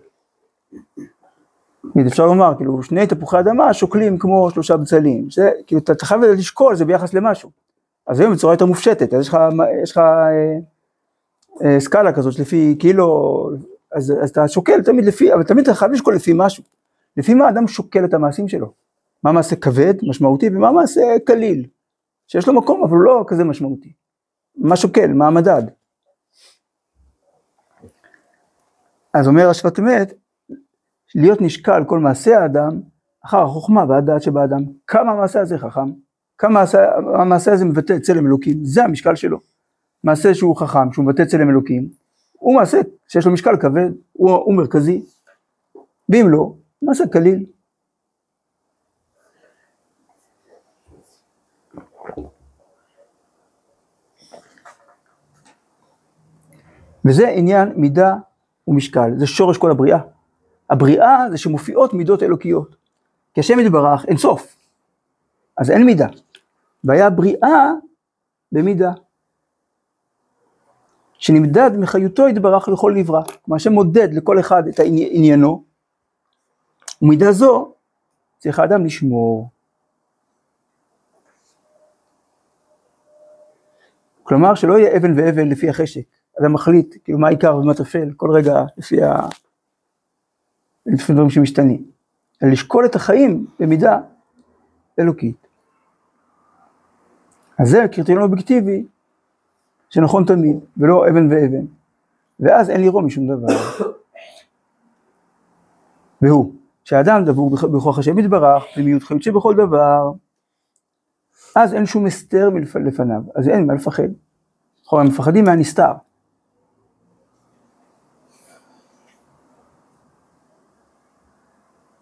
אפשר 2.07 2.25
לומר, 2.25 2.53
כאילו, 2.57 2.83
שני 2.83 3.07
תפוחי 3.07 3.39
אדמה 3.39 3.73
שוקלים 3.73 4.17
כמו 4.17 4.51
שלושה 4.51 4.77
בצלים. 4.77 5.27
זה, 5.31 5.51
כאילו, 5.67 5.81
אתה 5.81 6.05
חייב 6.05 6.21
לשקול, 6.21 6.75
זה 6.75 6.85
ביחס 6.85 7.13
למשהו. 7.13 7.51
אז 8.07 8.19
היום 8.19 8.33
בצורה 8.33 8.53
יותר 8.53 8.65
מופשטת, 8.65 9.13
אז 9.13 9.21
יש 9.21 9.27
לך, 9.27 9.37
יש 9.83 9.91
לך 9.91 9.97
אה, 9.97 10.57
אה, 11.63 11.79
סקאלה 11.79 12.13
כזאת 12.13 12.39
לפי 12.39 12.75
כאילו, 12.79 13.49
אז, 13.91 14.13
אז 14.21 14.29
אתה 14.29 14.47
שוקל 14.47 14.83
תמיד 14.83 15.05
לפי, 15.05 15.33
אבל 15.33 15.43
תמיד 15.43 15.63
אתה 15.63 15.73
חייב 15.73 15.91
לשקול 15.91 16.15
לפי 16.15 16.31
משהו. 16.35 16.63
לפי 17.17 17.33
מה 17.33 17.49
אדם 17.49 17.67
שוקל 17.67 18.05
את 18.05 18.13
המעשים 18.13 18.47
שלו. 18.47 18.82
מה 19.23 19.31
מעשה 19.31 19.55
כבד, 19.55 19.93
משמעותי, 20.03 20.47
ומה 20.47 20.71
מעשה 20.71 21.01
קליל, 21.25 21.65
שיש 22.27 22.47
לו 22.47 22.53
מקום 22.53 22.83
אבל 22.83 22.91
הוא 22.91 23.03
לא 23.03 23.23
כזה 23.27 23.43
משמעותי. 23.43 23.93
מה 24.55 24.75
שוקל, 24.75 25.13
מה 25.13 25.27
המדד. 25.27 25.63
אז 29.13 29.27
אומר 29.27 29.49
השפט 29.49 29.79
אמת, 29.79 30.13
להיות 31.15 31.41
נשקל 31.41 31.83
כל 31.87 31.99
מעשה 31.99 32.39
האדם 32.39 32.81
אחר 33.25 33.41
החוכמה 33.41 33.85
והדעת 33.89 34.21
שבאדם. 34.21 34.63
כמה 34.87 35.11
המעשה 35.11 35.41
הזה 35.41 35.57
חכם, 35.57 35.91
כמה 36.37 36.59
המעשה, 36.59 36.95
המעשה 36.95 37.53
הזה 37.53 37.65
מבטא 37.65 37.99
צלם 37.99 38.25
אלוקים, 38.25 38.65
זה 38.65 38.83
המשקל 38.83 39.15
שלו. 39.15 39.39
מעשה 40.03 40.33
שהוא 40.33 40.55
חכם, 40.55 40.93
שהוא 40.93 41.05
מבטא 41.05 41.25
צלם 41.25 41.49
אלוקים, 41.49 41.89
הוא 42.31 42.55
מעשה 42.55 42.77
שיש 43.07 43.25
לו 43.25 43.31
משקל 43.31 43.57
כבד, 43.57 43.89
הוא, 44.11 44.31
הוא 44.31 44.53
מרכזי, 44.53 45.05
ואם 46.09 46.25
לא, 46.29 46.53
מעשה 46.81 47.07
קליל. 47.07 47.45
וזה 57.05 57.29
עניין 57.29 57.73
מידה 57.75 58.13
ומשקל, 58.67 59.11
זה 59.17 59.27
שורש 59.27 59.57
כל 59.57 59.71
הבריאה. 59.71 59.99
הבריאה 60.69 61.29
זה 61.31 61.37
שמופיעות 61.37 61.93
מידות 61.93 62.23
אלוקיות. 62.23 62.75
כי 63.33 63.39
השם 63.39 63.59
יתברך 63.59 64.05
אין 64.05 64.17
סוף, 64.17 64.55
אז 65.57 65.71
אין 65.71 65.85
מידה. 65.85 66.07
והיה 66.83 67.09
בריאה 67.09 67.71
במידה. 68.51 68.91
שנמדד 71.13 71.71
מחיותו 71.79 72.27
יתברך 72.27 72.69
לכל 72.69 72.93
נברא. 72.95 73.21
כלומר 73.23 73.55
השם 73.55 73.73
מודד 73.73 74.13
לכל 74.13 74.39
אחד 74.39 74.67
את 74.67 74.79
עניינו, 75.11 75.63
ומידה 77.01 77.31
זו 77.31 77.73
צריך 78.37 78.59
האדם 78.59 78.85
לשמור. 78.85 79.49
כלומר 84.23 84.55
שלא 84.55 84.79
יהיה 84.79 84.97
אבן 84.97 85.19
ואבן 85.19 85.49
לפי 85.49 85.69
החשק. 85.69 86.05
אדם 86.41 86.53
מחליט, 86.53 86.95
כאילו 87.03 87.19
מה 87.19 87.27
העיקר 87.27 87.55
ומה 87.55 87.73
טפל, 87.73 88.09
כל 88.17 88.31
רגע 88.31 88.63
לפי 88.77 89.03
ה... 89.03 89.27
לפי 90.85 91.13
דברים 91.13 91.29
שמשתנים. 91.29 91.85
אלא 92.43 92.51
לשקול 92.51 92.85
את 92.85 92.95
החיים 92.95 93.45
במידה 93.59 93.99
אלוקית. 94.99 95.47
אז 97.59 97.69
זה 97.69 97.83
הקריטריון 97.83 98.21
אובייקטיבי 98.21 98.85
שנכון 99.89 100.25
תמיד, 100.25 100.57
ולא 100.77 101.09
אבן 101.09 101.31
ואבן. 101.31 101.65
ואז 102.39 102.69
אין 102.69 102.81
לראות 102.81 103.03
משום 103.03 103.27
דבר. 103.27 103.47
והוא, 106.21 106.53
שהאדם 106.83 107.25
דבור 107.25 107.49
בכוח 107.49 107.99
השם 107.99 108.19
יתברך, 108.19 108.63
במיעוט 108.77 109.03
חיות 109.03 109.23
שבכל 109.23 109.55
דבר, 109.55 110.11
אז 111.55 111.73
אין 111.73 111.85
שום 111.85 112.05
הסתר 112.05 112.49
לפניו, 112.85 113.21
אז 113.35 113.49
אין 113.49 113.67
מה 113.67 113.73
לפחד. 113.73 114.07
נכון, 114.85 115.01
הם 115.01 115.07
מפחדים 115.07 115.45
מהנסתר. 115.45 115.91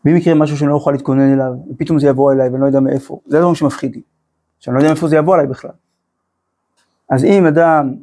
ואם 0.05 0.15
יקרה 0.15 0.33
משהו 0.33 0.57
שאני 0.57 0.69
לא 0.69 0.73
אוכל 0.73 0.91
להתכונן 0.91 1.33
אליו, 1.33 1.53
ופתאום 1.71 1.99
זה 1.99 2.07
יבוא 2.07 2.33
אליי 2.33 2.49
ואני 2.49 2.61
לא 2.61 2.65
יודע 2.65 2.79
מאיפה, 2.79 3.19
זה 3.25 3.37
הדברים 3.37 3.55
שמפחידים, 3.55 4.01
שאני 4.59 4.73
לא 4.75 4.79
יודע 4.79 4.89
מאיפה 4.89 5.07
זה 5.07 5.15
יבוא 5.15 5.35
אליי 5.35 5.47
בכלל. 5.47 5.71
אז 7.09 7.23
אם 7.23 7.45
אדם 7.45 7.95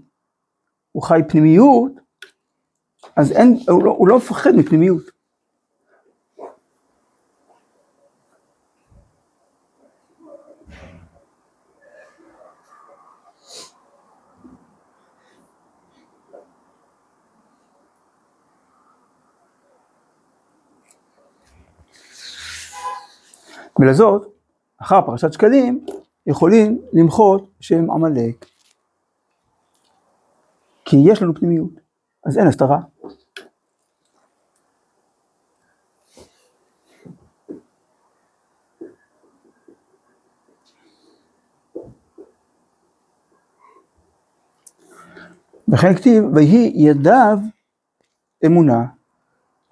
הוא 0.93 1.03
חי 1.03 1.21
פנימיות, 1.29 1.93
אז 3.17 3.33
אין, 3.33 3.59
הוא 3.69 3.85
לא, 3.85 3.91
הוא 3.91 4.09
לא 4.09 4.17
מפחד 4.17 4.51
מפנימיות. 4.57 5.18
ולזאת, 23.79 24.27
אחר 24.79 25.01
פרשת 25.07 25.33
שקלים, 25.33 25.85
יכולים 26.27 26.79
למחות 26.93 27.51
שם 27.61 27.91
עמלק. 27.91 28.47
כי 30.85 30.97
יש 31.05 31.23
לנו 31.23 31.35
פנימיות, 31.35 31.71
אז 32.25 32.39
אין 32.39 32.47
הסתרה. 32.47 32.79
וכן 45.69 45.95
כתיב, 45.95 46.25
ויהי 46.35 46.73
ידיו 46.75 47.39
אמונה, 48.47 48.85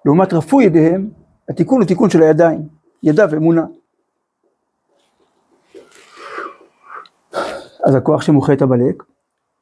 לעומת 0.05 0.33
רפו 0.33 0.61
ידיהם, 0.61 1.09
התיקון 1.49 1.81
הוא 1.81 1.87
תיקון 1.87 2.09
של 2.09 2.21
הידיים, 2.21 2.67
ידיו 3.03 3.29
אמונה. 3.37 3.65
אז 7.87 7.95
הכוח 7.95 8.21
שמוחה 8.21 8.53
את 8.53 8.61
עמלק 8.61 9.03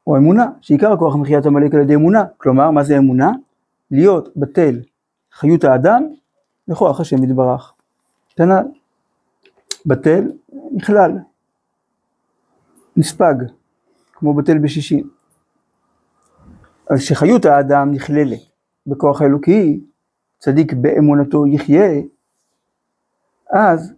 הוא 0.04 0.16
אמונה, 0.16 0.46
שעיקר 0.60 0.92
הכוח 0.92 1.16
מחיית 1.16 1.46
עמלק 1.46 1.74
על 1.74 1.80
ידי 1.80 1.94
אמונה. 1.94 2.24
כלומר, 2.36 2.70
מה 2.70 2.84
זה 2.84 2.98
אמונה? 2.98 3.32
להיות 3.90 4.36
בטל 4.36 4.80
חיות 5.32 5.64
האדם 5.64 6.02
לכוח 6.68 7.00
השם 7.00 7.24
יתברך. 7.24 7.72
כנ"ל, 8.36 8.64
בטל 9.86 10.30
נכלל, 10.72 11.18
נספג, 12.96 13.34
כמו 14.12 14.34
בטל 14.34 14.58
בשישים. 14.58 15.10
אז 16.90 17.00
שחיות 17.00 17.44
האדם 17.44 17.90
נכללת 17.90 18.40
בכוח 18.86 19.22
האלוקי, 19.22 19.80
צדיק 20.38 20.72
באמונתו 20.72 21.46
יחיה, 21.46 22.00
אז 23.50 23.92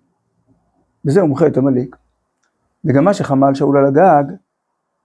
בזה 1.04 1.20
הוא 1.20 1.28
מוחה 1.28 1.46
את 1.46 1.56
עמלק. 1.56 1.96
וגם 2.84 3.04
מה 3.04 3.14
שחמל 3.14 3.54
שאול 3.54 3.78
על 3.78 3.86
הגג, 3.86 4.34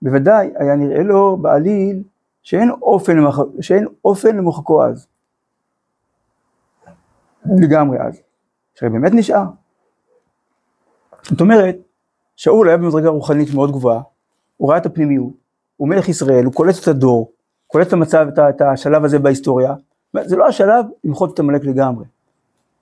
בוודאי 0.02 0.50
היה 0.58 0.76
נראה 0.76 1.02
לו 1.02 1.36
בעליל 1.36 2.02
שאין 2.42 2.70
אופן, 2.70 3.16
למח... 3.16 3.38
שאין 3.60 3.86
אופן 4.04 4.36
למוחקו 4.36 4.84
אז. 4.84 5.06
לגמרי 7.62 7.98
אז. 8.00 8.20
שהרי 8.74 8.92
באמת 8.92 9.12
נשאר. 9.14 9.44
זאת 11.22 11.40
אומרת, 11.40 11.76
שאול 12.36 12.68
היה 12.68 12.76
במדרגה 12.76 13.08
רוחנית 13.08 13.54
מאוד 13.54 13.70
גבוהה, 13.70 14.02
הוא 14.56 14.70
ראה 14.70 14.78
את 14.78 14.86
הפנימיות, 14.86 15.32
הוא 15.76 15.88
מלך 15.88 16.08
ישראל, 16.08 16.44
הוא 16.44 16.52
קולט 16.52 16.74
את 16.82 16.88
הדור, 16.88 17.32
קולט 17.66 17.88
את 17.88 17.92
המצב, 17.92 18.26
את 18.48 18.60
השלב 18.60 19.04
הזה 19.04 19.18
בהיסטוריה, 19.18 19.74
זה 20.22 20.36
לא 20.36 20.46
השלב 20.46 20.86
למחות 21.04 21.34
את 21.34 21.38
עמלק 21.38 21.64
לגמרי. 21.64 22.04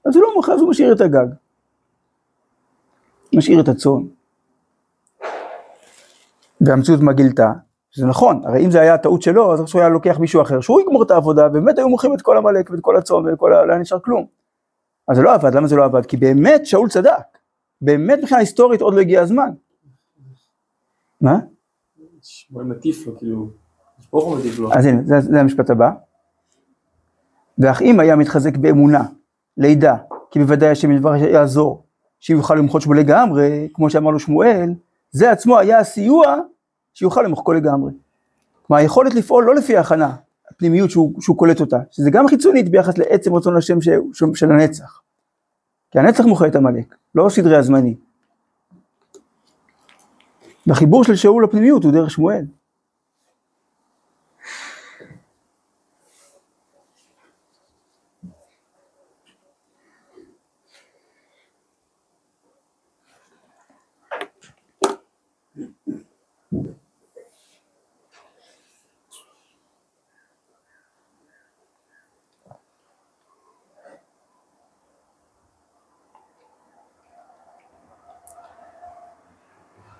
אז 0.07 0.17
הוא 0.17 0.23
לא 0.23 0.35
מוכר, 0.35 0.53
אז 0.53 0.61
הוא 0.61 0.71
משאיר 0.71 0.93
את 0.93 1.01
הגג. 1.01 1.27
משאיר 3.35 3.61
את 3.61 3.69
הצאן. 3.69 4.03
והמציאות 6.67 7.01
מה 7.01 7.13
גילתה? 7.13 7.53
שזה 7.91 8.07
נכון, 8.07 8.43
הרי 8.45 8.65
אם 8.65 8.71
זה 8.71 8.81
היה 8.81 8.95
הטעות 8.95 9.23
שלו, 9.23 9.53
אז 9.53 9.61
הוא 9.61 9.81
היה 9.81 9.89
לוקח 9.89 10.19
מישהו 10.19 10.43
אחר, 10.43 10.61
שהוא 10.61 10.81
יגמור 10.81 11.03
את 11.03 11.11
העבודה, 11.11 11.47
ובאמת 11.47 11.79
היו 11.79 11.89
מוכרים 11.89 12.15
את 12.15 12.23
כל 12.23 12.37
עמלק 12.37 12.71
ואת 12.71 12.81
כל 12.81 12.97
הצום 12.97 13.27
וכל 13.33 13.55
ה... 13.55 13.65
לא 13.65 13.73
היה 13.73 13.81
נשאר 13.81 14.01
כלום. 14.01 14.27
אז 15.09 15.17
זה 15.17 15.23
לא 15.23 15.35
עבד, 15.35 15.55
למה 15.55 15.67
זה 15.67 15.77
לא 15.77 15.85
עבד? 15.85 16.07
כי 16.07 16.17
באמת 16.17 16.67
שאול 16.67 16.89
צדק. 16.89 17.11
באמת 17.81 18.19
מבחינה 18.19 18.41
היסטורית 18.41 18.81
עוד 18.81 18.95
לא 18.95 19.01
הגיע 19.01 19.21
הזמן. 19.21 19.51
מה? 21.21 21.39
שמואל 22.23 22.65
מטיף 22.65 23.07
לו, 23.07 23.19
כאילו, 23.19 23.49
ברוך 24.13 24.25
הוא 24.25 24.39
מטיף 24.39 24.59
לו. 24.59 24.73
אז 24.73 24.87
הנה, 24.87 25.03
זה, 25.05 25.21
זה 25.21 25.41
המשפט 25.41 25.71
הבא. 25.71 25.91
ואך 27.59 27.83
אם 27.83 28.01
היה 28.01 28.17
מתחזק 28.17 28.57
באמונה, 28.57 29.05
לידה, 29.57 29.97
כי 30.31 30.39
בוודאי 30.39 30.69
השם 30.69 30.93
ידבר 30.93 31.15
יעזור, 31.15 31.85
שאם 32.21 32.37
יוכל 32.37 32.55
למחות 32.55 32.87
בו 32.87 32.93
לגמרי, 32.93 33.69
כמו 33.75 33.91
שאמר 33.91 34.11
לו 34.11 34.19
שמואל, 34.19 34.75
זה 35.11 35.31
עצמו 35.31 35.59
היה 35.59 35.79
הסיוע 35.79 36.37
שיוכל 36.95 37.23
למחקו 37.23 37.53
לגמרי. 37.53 37.93
כלומר 38.67 38.81
היכולת 38.81 39.15
לפעול 39.15 39.45
לא 39.45 39.55
לפי 39.55 39.77
ההכנה, 39.77 40.17
הפנימיות 40.51 40.91
שהוא, 40.91 41.23
שהוא 41.23 41.39
קולט 41.39 41.61
אותה, 41.61 41.79
שזה 41.91 42.11
גם 42.11 42.29
חיצונית 42.29 42.69
ביחס 42.69 42.99
לעצם 42.99 43.35
רצון 43.35 43.57
השם 43.57 43.81
ש, 43.81 43.89
של 44.35 44.53
הנצח. 44.53 45.01
כי 45.91 45.99
הנצח 45.99 46.25
מוחה 46.25 46.47
את 46.47 46.57
עמלק, 46.57 46.95
לא 47.15 47.29
סדרי 47.29 47.57
הזמני. 47.57 47.95
והחיבור 50.67 51.05
של 51.05 51.17
שאול 51.17 51.45
לפנימיות 51.45 51.85
הוא 51.85 51.93
דרך 51.93 52.11
שמואל. 52.11 52.45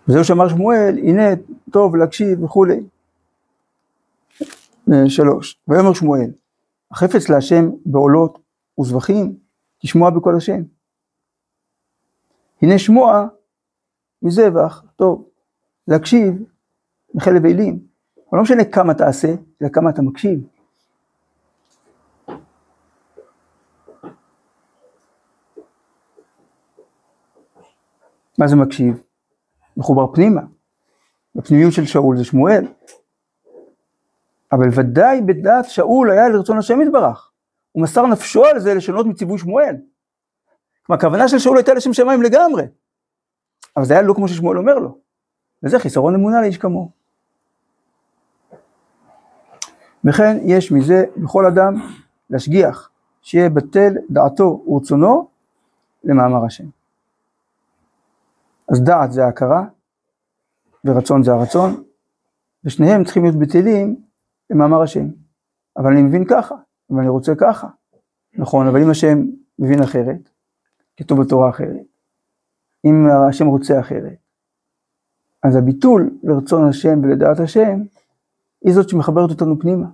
וזהו 0.09 0.25
שאמר 0.25 0.49
שמואל, 0.49 0.99
הנה 0.99 1.23
טוב 1.71 1.97
להקשיב 1.97 2.45
וכולי. 2.45 2.81
אה, 4.93 5.11
שלוש, 5.11 5.61
ויאמר 5.69 5.95
שמואל, 5.95 6.31
החפץ 6.91 7.29
להשם 7.29 7.71
בעולות 7.87 8.39
וזבחים, 8.81 9.37
תשמוע 9.79 10.11
בקול 10.11 10.37
השם. 10.37 10.63
הנה 12.63 12.79
שמוע 12.79 13.27
מזבח, 14.23 14.85
טוב, 14.97 15.29
להקשיב 15.89 16.43
מחלב 17.15 17.45
אילים. 17.45 17.79
אבל 18.31 18.39
לא 18.39 18.43
משנה 18.43 18.65
כמה 18.65 18.95
תעשה, 18.95 19.35
אלא 19.63 19.69
כמה 19.69 19.91
אתה 19.91 20.03
מקשיב. 20.03 20.41
מה 28.39 28.49
זה 28.49 28.57
מקשיב? 28.57 29.12
מחובר 29.83 30.07
פנימה. 30.15 30.41
בפנימיות 31.35 31.73
של 31.73 31.87
שאול 31.87 32.17
זה 32.17 32.25
שמואל. 32.25 32.67
אבל 34.53 34.69
ודאי 34.73 35.21
בדעת 35.21 35.65
שאול 35.71 36.11
היה 36.11 36.29
לרצון 36.29 36.59
השם 36.59 36.83
יתברך. 36.83 37.31
הוא 37.73 37.83
מסר 37.83 38.07
נפשו 38.07 38.45
על 38.45 38.61
זה 38.61 38.75
לשנות 38.75 39.07
מציווי 39.07 39.39
שמואל. 39.39 39.77
כלומר, 40.87 40.99
הכוונה 40.99 41.29
של 41.29 41.39
שאול 41.39 41.57
הייתה 41.57 41.75
לשם 41.75 41.93
שמיים 41.93 42.23
לגמרי. 42.23 42.63
אבל 43.77 43.85
זה 43.85 43.95
היה 43.95 44.03
לא 44.03 44.15
כמו 44.15 44.29
ששמואל 44.29 44.59
אומר 44.59 44.79
לו. 44.79 44.99
וזה 45.63 45.79
חיסרון 45.79 46.15
אמונה 46.15 46.41
לאיש 46.41 46.59
כמוהו. 46.59 46.91
וכן 50.05 50.37
יש 50.43 50.73
מזה 50.73 51.05
בכל 51.17 51.47
אדם 51.47 51.75
להשגיח, 52.31 52.91
שיהיה 53.23 53.51
בטל 53.51 53.93
דעתו 54.11 54.65
ורצונו 54.67 55.29
למאמר 56.05 56.45
השם. 56.45 56.65
אז 58.73 58.83
דעת 58.85 59.13
זה 59.13 59.25
ההכרה, 59.25 59.65
ורצון 60.85 61.23
זה 61.23 61.33
הרצון, 61.33 61.85
ושניהם 62.65 63.05
צריכים 63.05 63.23
להיות 63.23 63.37
בטלים 63.37 64.03
למאמר 64.51 64.83
השם. 64.83 65.07
אבל 65.77 65.93
אני 65.93 66.03
מבין 66.03 66.25
ככה, 66.31 66.55
ואני 66.91 67.09
רוצה 67.09 67.33
ככה. 67.41 67.69
נכון, 68.39 68.67
אבל 68.67 68.83
אם 68.83 68.91
השם 68.91 69.19
מבין 69.59 69.83
אחרת, 69.83 70.31
כתוב 70.97 71.23
בתורה 71.23 71.51
אחרת, 71.51 71.87
אם 72.85 73.07
השם 73.29 73.47
רוצה 73.47 73.81
אחרת, 73.81 74.19
אז 75.43 75.57
הביטול 75.57 76.19
לרצון 76.23 76.69
השם 76.69 77.03
ולדעת 77.03 77.41
השם, 77.41 77.81
היא 78.65 78.75
זאת 78.75 78.89
שמחברת 78.89 79.31
אותנו 79.31 79.59
פנימה. 79.61 79.87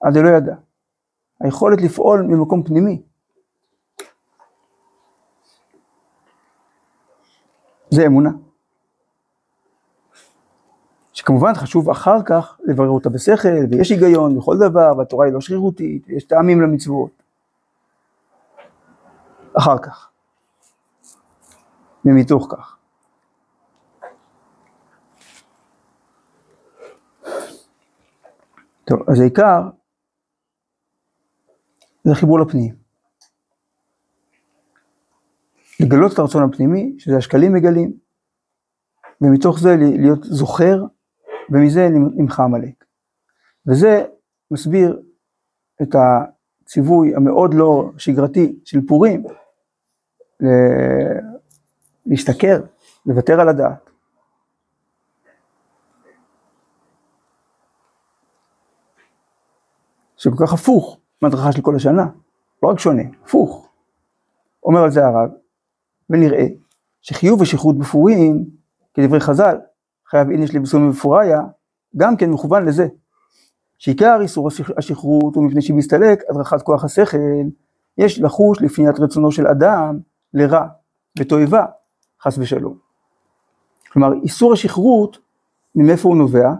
עד 0.00 0.16
לא 0.16 0.28
ידע. 0.28 0.56
היכולת 1.40 1.80
לפעול 1.80 2.22
ממקום 2.22 2.62
פנימי. 2.62 3.02
זה 7.94 8.06
אמונה. 8.06 8.30
שכמובן 11.12 11.54
חשוב 11.54 11.90
אחר 11.90 12.22
כך 12.26 12.58
לברר 12.64 12.88
אותה 12.88 13.08
בשכל, 13.08 13.48
ויש 13.70 13.90
היגיון 13.90 14.38
בכל 14.38 14.56
דבר, 14.58 14.92
והתורה 14.98 15.26
היא 15.26 15.34
לא 15.34 15.40
שרירותית, 15.40 16.08
יש 16.08 16.24
טעמים 16.24 16.60
למצוות. 16.60 17.22
אחר 19.58 19.78
כך. 19.78 20.10
ומתוך 22.04 22.48
כך. 22.50 22.76
טוב, 28.84 29.10
אז 29.10 29.20
העיקר 29.20 29.60
זה 32.04 32.14
חיבור 32.14 32.40
לפנים. 32.40 32.83
לגלות 35.80 36.12
את 36.12 36.18
הרצון 36.18 36.42
הפנימי, 36.42 36.94
שזה 36.98 37.16
השקלים 37.16 37.52
מגלים, 37.52 37.92
ומתוך 39.20 39.58
זה 39.58 39.76
להיות 39.78 40.24
זוכר, 40.24 40.84
ומזה 41.50 41.88
נמחה 41.90 42.44
עמלק. 42.44 42.84
וזה 43.66 44.04
מסביר 44.50 45.02
את 45.82 45.94
הציווי 45.94 47.14
המאוד 47.14 47.54
לא 47.54 47.90
שגרתי 47.98 48.58
של 48.64 48.86
פורים, 48.86 49.24
להשתכר, 52.06 52.60
לוותר 53.06 53.40
על 53.40 53.48
הדעת. 53.48 53.90
שכל 60.16 60.46
כך 60.46 60.52
הפוך 60.52 60.98
מהדרכה 61.22 61.52
של 61.52 61.62
כל 61.62 61.76
השנה, 61.76 62.06
לא 62.62 62.68
רק 62.68 62.78
שונה, 62.78 63.02
הפוך. 63.24 63.68
אומר 64.62 64.82
על 64.82 64.90
זה 64.90 65.04
הרב, 65.06 65.30
ונראה 66.10 66.46
שחיוב 67.02 67.40
ושכרות 67.40 67.78
בפורים, 67.78 68.44
כדברי 68.94 69.20
חז"ל, 69.20 69.56
חייב 70.08 70.30
איניש 70.30 70.54
לבסום 70.54 70.88
ובפוריה, 70.88 71.40
גם 71.96 72.16
כן 72.16 72.30
מכוון 72.30 72.64
לזה. 72.64 72.86
שעיקר 73.78 74.18
איסור 74.20 74.48
השכרות 74.76 75.36
הוא 75.36 75.44
מפני 75.44 75.62
שהיא 75.62 75.76
מסתלק 75.76 76.22
הדרכת 76.30 76.62
כוח 76.62 76.84
השכל, 76.84 77.18
יש 77.98 78.20
לחוש 78.20 78.62
לפניית 78.62 79.00
רצונו 79.00 79.32
של 79.32 79.46
אדם 79.46 79.98
לרע 80.34 80.66
ותועבה, 81.18 81.66
חס 82.22 82.38
ושלום. 82.38 82.78
כלומר, 83.92 84.12
איסור 84.22 84.52
השכרות, 84.52 85.18
ממאיפה 85.74 86.08
הוא 86.08 86.16
נובע? 86.16 86.50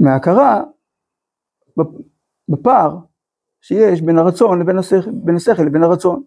מההכרה 0.00 0.62
בפער 2.48 2.98
שיש 3.60 4.00
בין 4.00 4.18
הרצון 4.18 4.60
לבין 4.60 4.78
השכל, 4.78 5.10
בין 5.10 5.36
השכל 5.36 5.62
לבין 5.62 5.82
הרצון. 5.82 6.22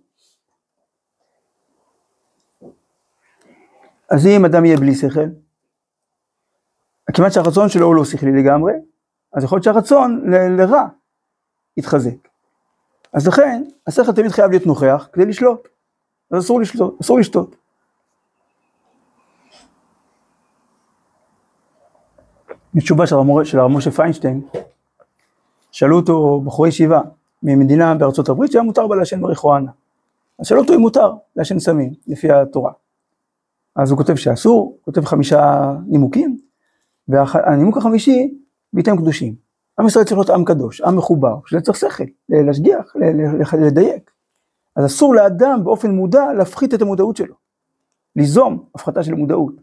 אז 4.11 4.27
אם 4.27 4.45
אדם 4.45 4.65
יהיה 4.65 4.77
בלי 4.77 4.95
שכל, 4.95 5.29
כיוון 7.13 7.31
שהרצון 7.31 7.69
שלו 7.69 7.85
הוא 7.85 7.95
לא 7.95 8.05
שכלי 8.05 8.31
לגמרי, 8.31 8.73
אז 9.33 9.43
יכול 9.43 9.55
להיות 9.55 9.63
שהרצון 9.63 10.21
ל- 10.33 10.61
לרע 10.61 10.87
יתחזק. 11.77 12.27
אז 13.13 13.27
לכן, 13.27 13.63
השכל 13.87 14.11
תמיד 14.11 14.31
חייב 14.31 14.51
להיות 14.51 14.65
נוכח 14.65 15.07
כדי 15.13 15.25
לשלוט. 15.25 15.67
אז 16.31 16.43
אסור 16.43 16.61
לשלוט, 16.61 17.01
אסור 17.01 17.19
לשתות. 17.19 17.55
יש 22.75 22.83
תשובה 22.83 23.07
של 23.07 23.59
הרב 23.59 23.71
משה 23.71 23.91
פיינשטיין, 23.91 24.41
שאלו 25.71 25.95
אותו 25.97 26.41
בחורי 26.45 26.69
ישיבה 26.69 27.01
ממדינה 27.43 27.95
בארצות 27.95 28.29
הברית 28.29 28.51
שהיה 28.51 28.63
מותר 28.63 28.87
בה 28.87 28.95
לעשן 28.95 29.19
מריחואנה. 29.19 29.71
אז 30.39 30.47
שאלו 30.47 30.61
אותו 30.61 30.73
אם 30.73 30.79
מותר 30.79 31.13
לעשן 31.35 31.59
סמים, 31.59 31.93
לפי 32.07 32.31
התורה. 32.31 32.71
אז 33.75 33.91
הוא 33.91 33.97
כותב 33.97 34.15
שאסור, 34.15 34.79
כותב 34.81 35.05
חמישה 35.05 35.73
נימוקים, 35.87 36.37
והנימוק 37.07 37.77
החמישי, 37.77 38.37
ביתם 38.73 38.97
קדושים. 38.97 39.35
עם 39.79 39.87
ישראל 39.87 40.05
צריך 40.05 40.17
להיות 40.17 40.29
עם 40.29 40.45
קדוש, 40.45 40.81
עם 40.81 40.97
מחובר, 40.97 41.39
שזה 41.45 41.61
צריך 41.61 41.77
שכל, 41.77 42.03
להשגיח, 42.29 42.95
לדייק. 43.61 44.11
אז 44.75 44.85
אסור 44.85 45.15
לאדם 45.15 45.61
באופן 45.63 45.91
מודע 45.91 46.33
להפחית 46.33 46.73
את 46.73 46.81
המודעות 46.81 47.17
שלו, 47.17 47.35
ליזום 48.15 48.65
הפחתה 48.75 49.03
של 49.03 49.13
מודעות. 49.13 49.53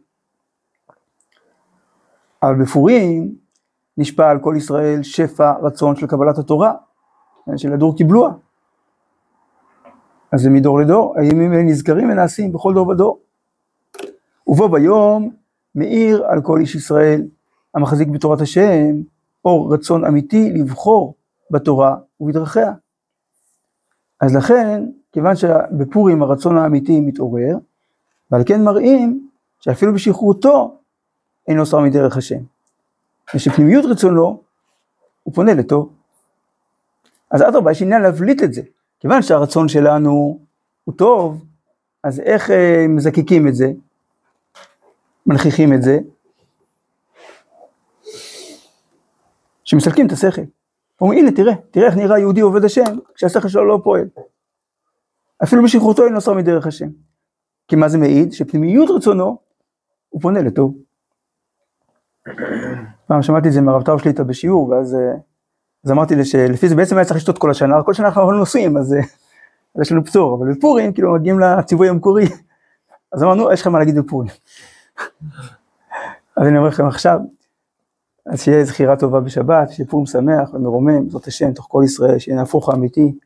אבל 2.43 2.63
בפורים 2.63 3.35
נשפע 3.97 4.31
על 4.31 4.39
כל 4.39 4.55
ישראל 4.57 5.03
שפע 5.03 5.53
רצון 5.63 5.97
של 5.97 6.07
קבלת 6.07 6.39
התורה, 6.39 6.75
של 7.57 7.73
הדור 7.73 7.97
קיבלוה. 7.97 8.33
אז 10.33 10.43
זה 10.43 10.51
מדור 10.51 10.81
לדור, 10.81 11.15
הימים 11.19 11.53
נזכרים 11.53 12.11
ונעשים 12.11 12.53
בכל 12.53 12.75
דור 12.75 12.89
ודור. 12.89 13.21
ובו 14.47 14.69
ביום 14.69 15.31
מאיר 15.75 16.25
על 16.27 16.43
כל 16.43 16.61
איש 16.61 16.75
ישראל 16.75 17.23
המחזיק 17.75 18.09
בתורת 18.09 18.41
השם, 18.41 19.03
אור 19.45 19.75
רצון 19.75 20.05
אמיתי 20.05 20.53
לבחור 20.53 21.15
בתורה 21.51 21.97
ובדרכיה. 22.21 22.73
אז 24.21 24.37
לכן, 24.37 24.85
כיוון 25.13 25.37
שבפורים 25.37 26.23
הרצון 26.23 26.59
האמיתי 26.59 27.01
מתעורר, 27.01 27.57
ועל 28.31 28.43
כן 28.47 28.65
מראים 28.65 29.29
שאפילו 29.61 29.95
בשחרותו 29.95 30.79
אינו 31.49 31.67
שר 31.67 31.81
מדרך 31.81 32.17
השם. 32.17 32.39
ושפנימיות 33.35 33.85
רצונו, 33.85 34.43
הוא 35.23 35.35
פונה 35.35 35.55
לטוב. 35.55 35.93
אז 37.31 37.43
אדרבה, 37.43 37.71
יש 37.71 37.83
עניין 37.83 38.03
להבליט 38.03 38.43
את 38.43 38.53
זה. 38.53 38.63
כיוון 39.01 39.23
שהרצון 39.23 39.69
שלנו 39.69 40.39
הוא 40.85 40.95
טוב, 40.95 41.45
אז 42.05 42.21
איך 42.21 42.51
אה, 42.51 42.87
מזקקים 42.89 43.49
את 43.49 43.55
זה? 43.55 43.73
מנכיחים 45.27 45.73
את 45.73 45.83
זה? 45.83 45.99
שמסלקים 49.65 50.07
את 50.07 50.13
השכל. 50.13 50.43
אומרים, 51.01 51.19
הנה, 51.19 51.37
תראה, 51.37 51.55
תראה 51.71 51.87
איך 51.87 51.97
נראה 51.97 52.19
יהודי 52.19 52.41
עובד 52.41 52.65
השם, 52.65 52.99
כשהשכל 53.15 53.49
שלו 53.49 53.65
לא 53.65 53.81
פועל. 53.85 54.09
אפילו 55.43 55.63
בשחרותו 55.63 56.05
אינו 56.05 56.21
שר 56.21 56.33
מדרך 56.33 56.67
השם. 56.67 56.89
כי 57.69 57.77
מה 57.77 57.89
זה 57.89 57.99
מעיד? 57.99 58.33
שפנימיות 58.33 58.91
רצונו, 58.91 59.39
הוא 60.09 60.23
פונה 60.23 60.43
לטוב. 60.43 60.75
פעם 63.07 63.23
שמעתי 63.23 63.49
את 63.49 63.53
זה 63.53 63.61
מהרב 63.61 63.83
טאו 63.83 63.99
שליטה 63.99 64.25
בשיעור, 64.25 64.69
ואז 64.69 64.97
אז 65.85 65.91
אמרתי 65.91 66.17
לי 66.17 66.25
שלפי 66.25 66.69
זה 66.69 66.75
בעצם 66.75 66.97
היה 66.97 67.05
צריך 67.05 67.17
לשתות 67.17 67.39
כל 67.39 67.51
השנה, 67.51 67.83
כל 67.83 67.95
שנה 67.95 68.07
אנחנו 68.07 68.33
נוסעים, 68.33 68.77
אז, 68.77 68.97
אז 69.75 69.81
יש 69.83 69.93
לנו 69.93 70.05
פטור, 70.05 70.39
אבל 70.39 70.53
בפורים 70.53 70.93
כאילו 70.93 71.15
מגיעים 71.15 71.41
לציווי 71.41 71.89
המקורי, 71.89 72.25
אז 73.13 73.23
אמרנו, 73.23 73.53
יש 73.53 73.61
לכם 73.61 73.73
מה 73.73 73.79
להגיד 73.79 73.99
בפורים. 73.99 74.29
אז 76.37 76.47
אני 76.47 76.59
אומר 76.59 76.69
לכם 76.69 76.87
עכשיו, 76.87 77.19
אז 78.27 78.43
שיהיה 78.43 78.65
זכירה 78.65 78.97
טובה 78.97 79.21
בשבת, 79.21 79.71
שיהיה 79.71 79.89
פורים 79.89 80.07
שמח 80.07 80.55
ומרומם, 80.55 81.11
זאת 81.11 81.27
השם, 81.27 81.53
תוך 81.53 81.67
כל 81.71 81.83
ישראל, 81.85 82.19
שיהיה 82.19 82.39
נהפוך 82.39 82.69
האמיתי, 82.69 83.19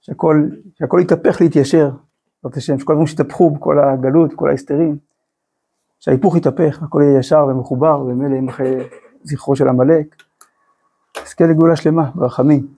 שהכל, 0.00 0.48
שהכל 0.78 1.00
יתהפך 1.02 1.40
להתיישר, 1.40 1.90
זאת 2.42 2.56
השם, 2.56 2.78
שכל 2.78 2.92
הדברים 2.92 3.06
שיתהפכו 3.06 3.50
בכל 3.50 3.78
הגלות, 3.78 4.34
כל 4.34 4.50
ההסתרים. 4.50 4.98
שההיפוך 6.00 6.36
יתהפך, 6.36 6.82
הכל 6.82 7.02
יהיה 7.02 7.18
ישר 7.18 7.46
ומחובר, 7.50 8.00
ומילא 8.00 8.36
ימחה 8.36 8.64
זכרו 9.22 9.56
של 9.56 9.68
עמלק. 9.68 10.22
נזכה 11.22 11.44
לגאולה 11.46 11.76
שלמה, 11.76 12.10
ברחמים. 12.14 12.77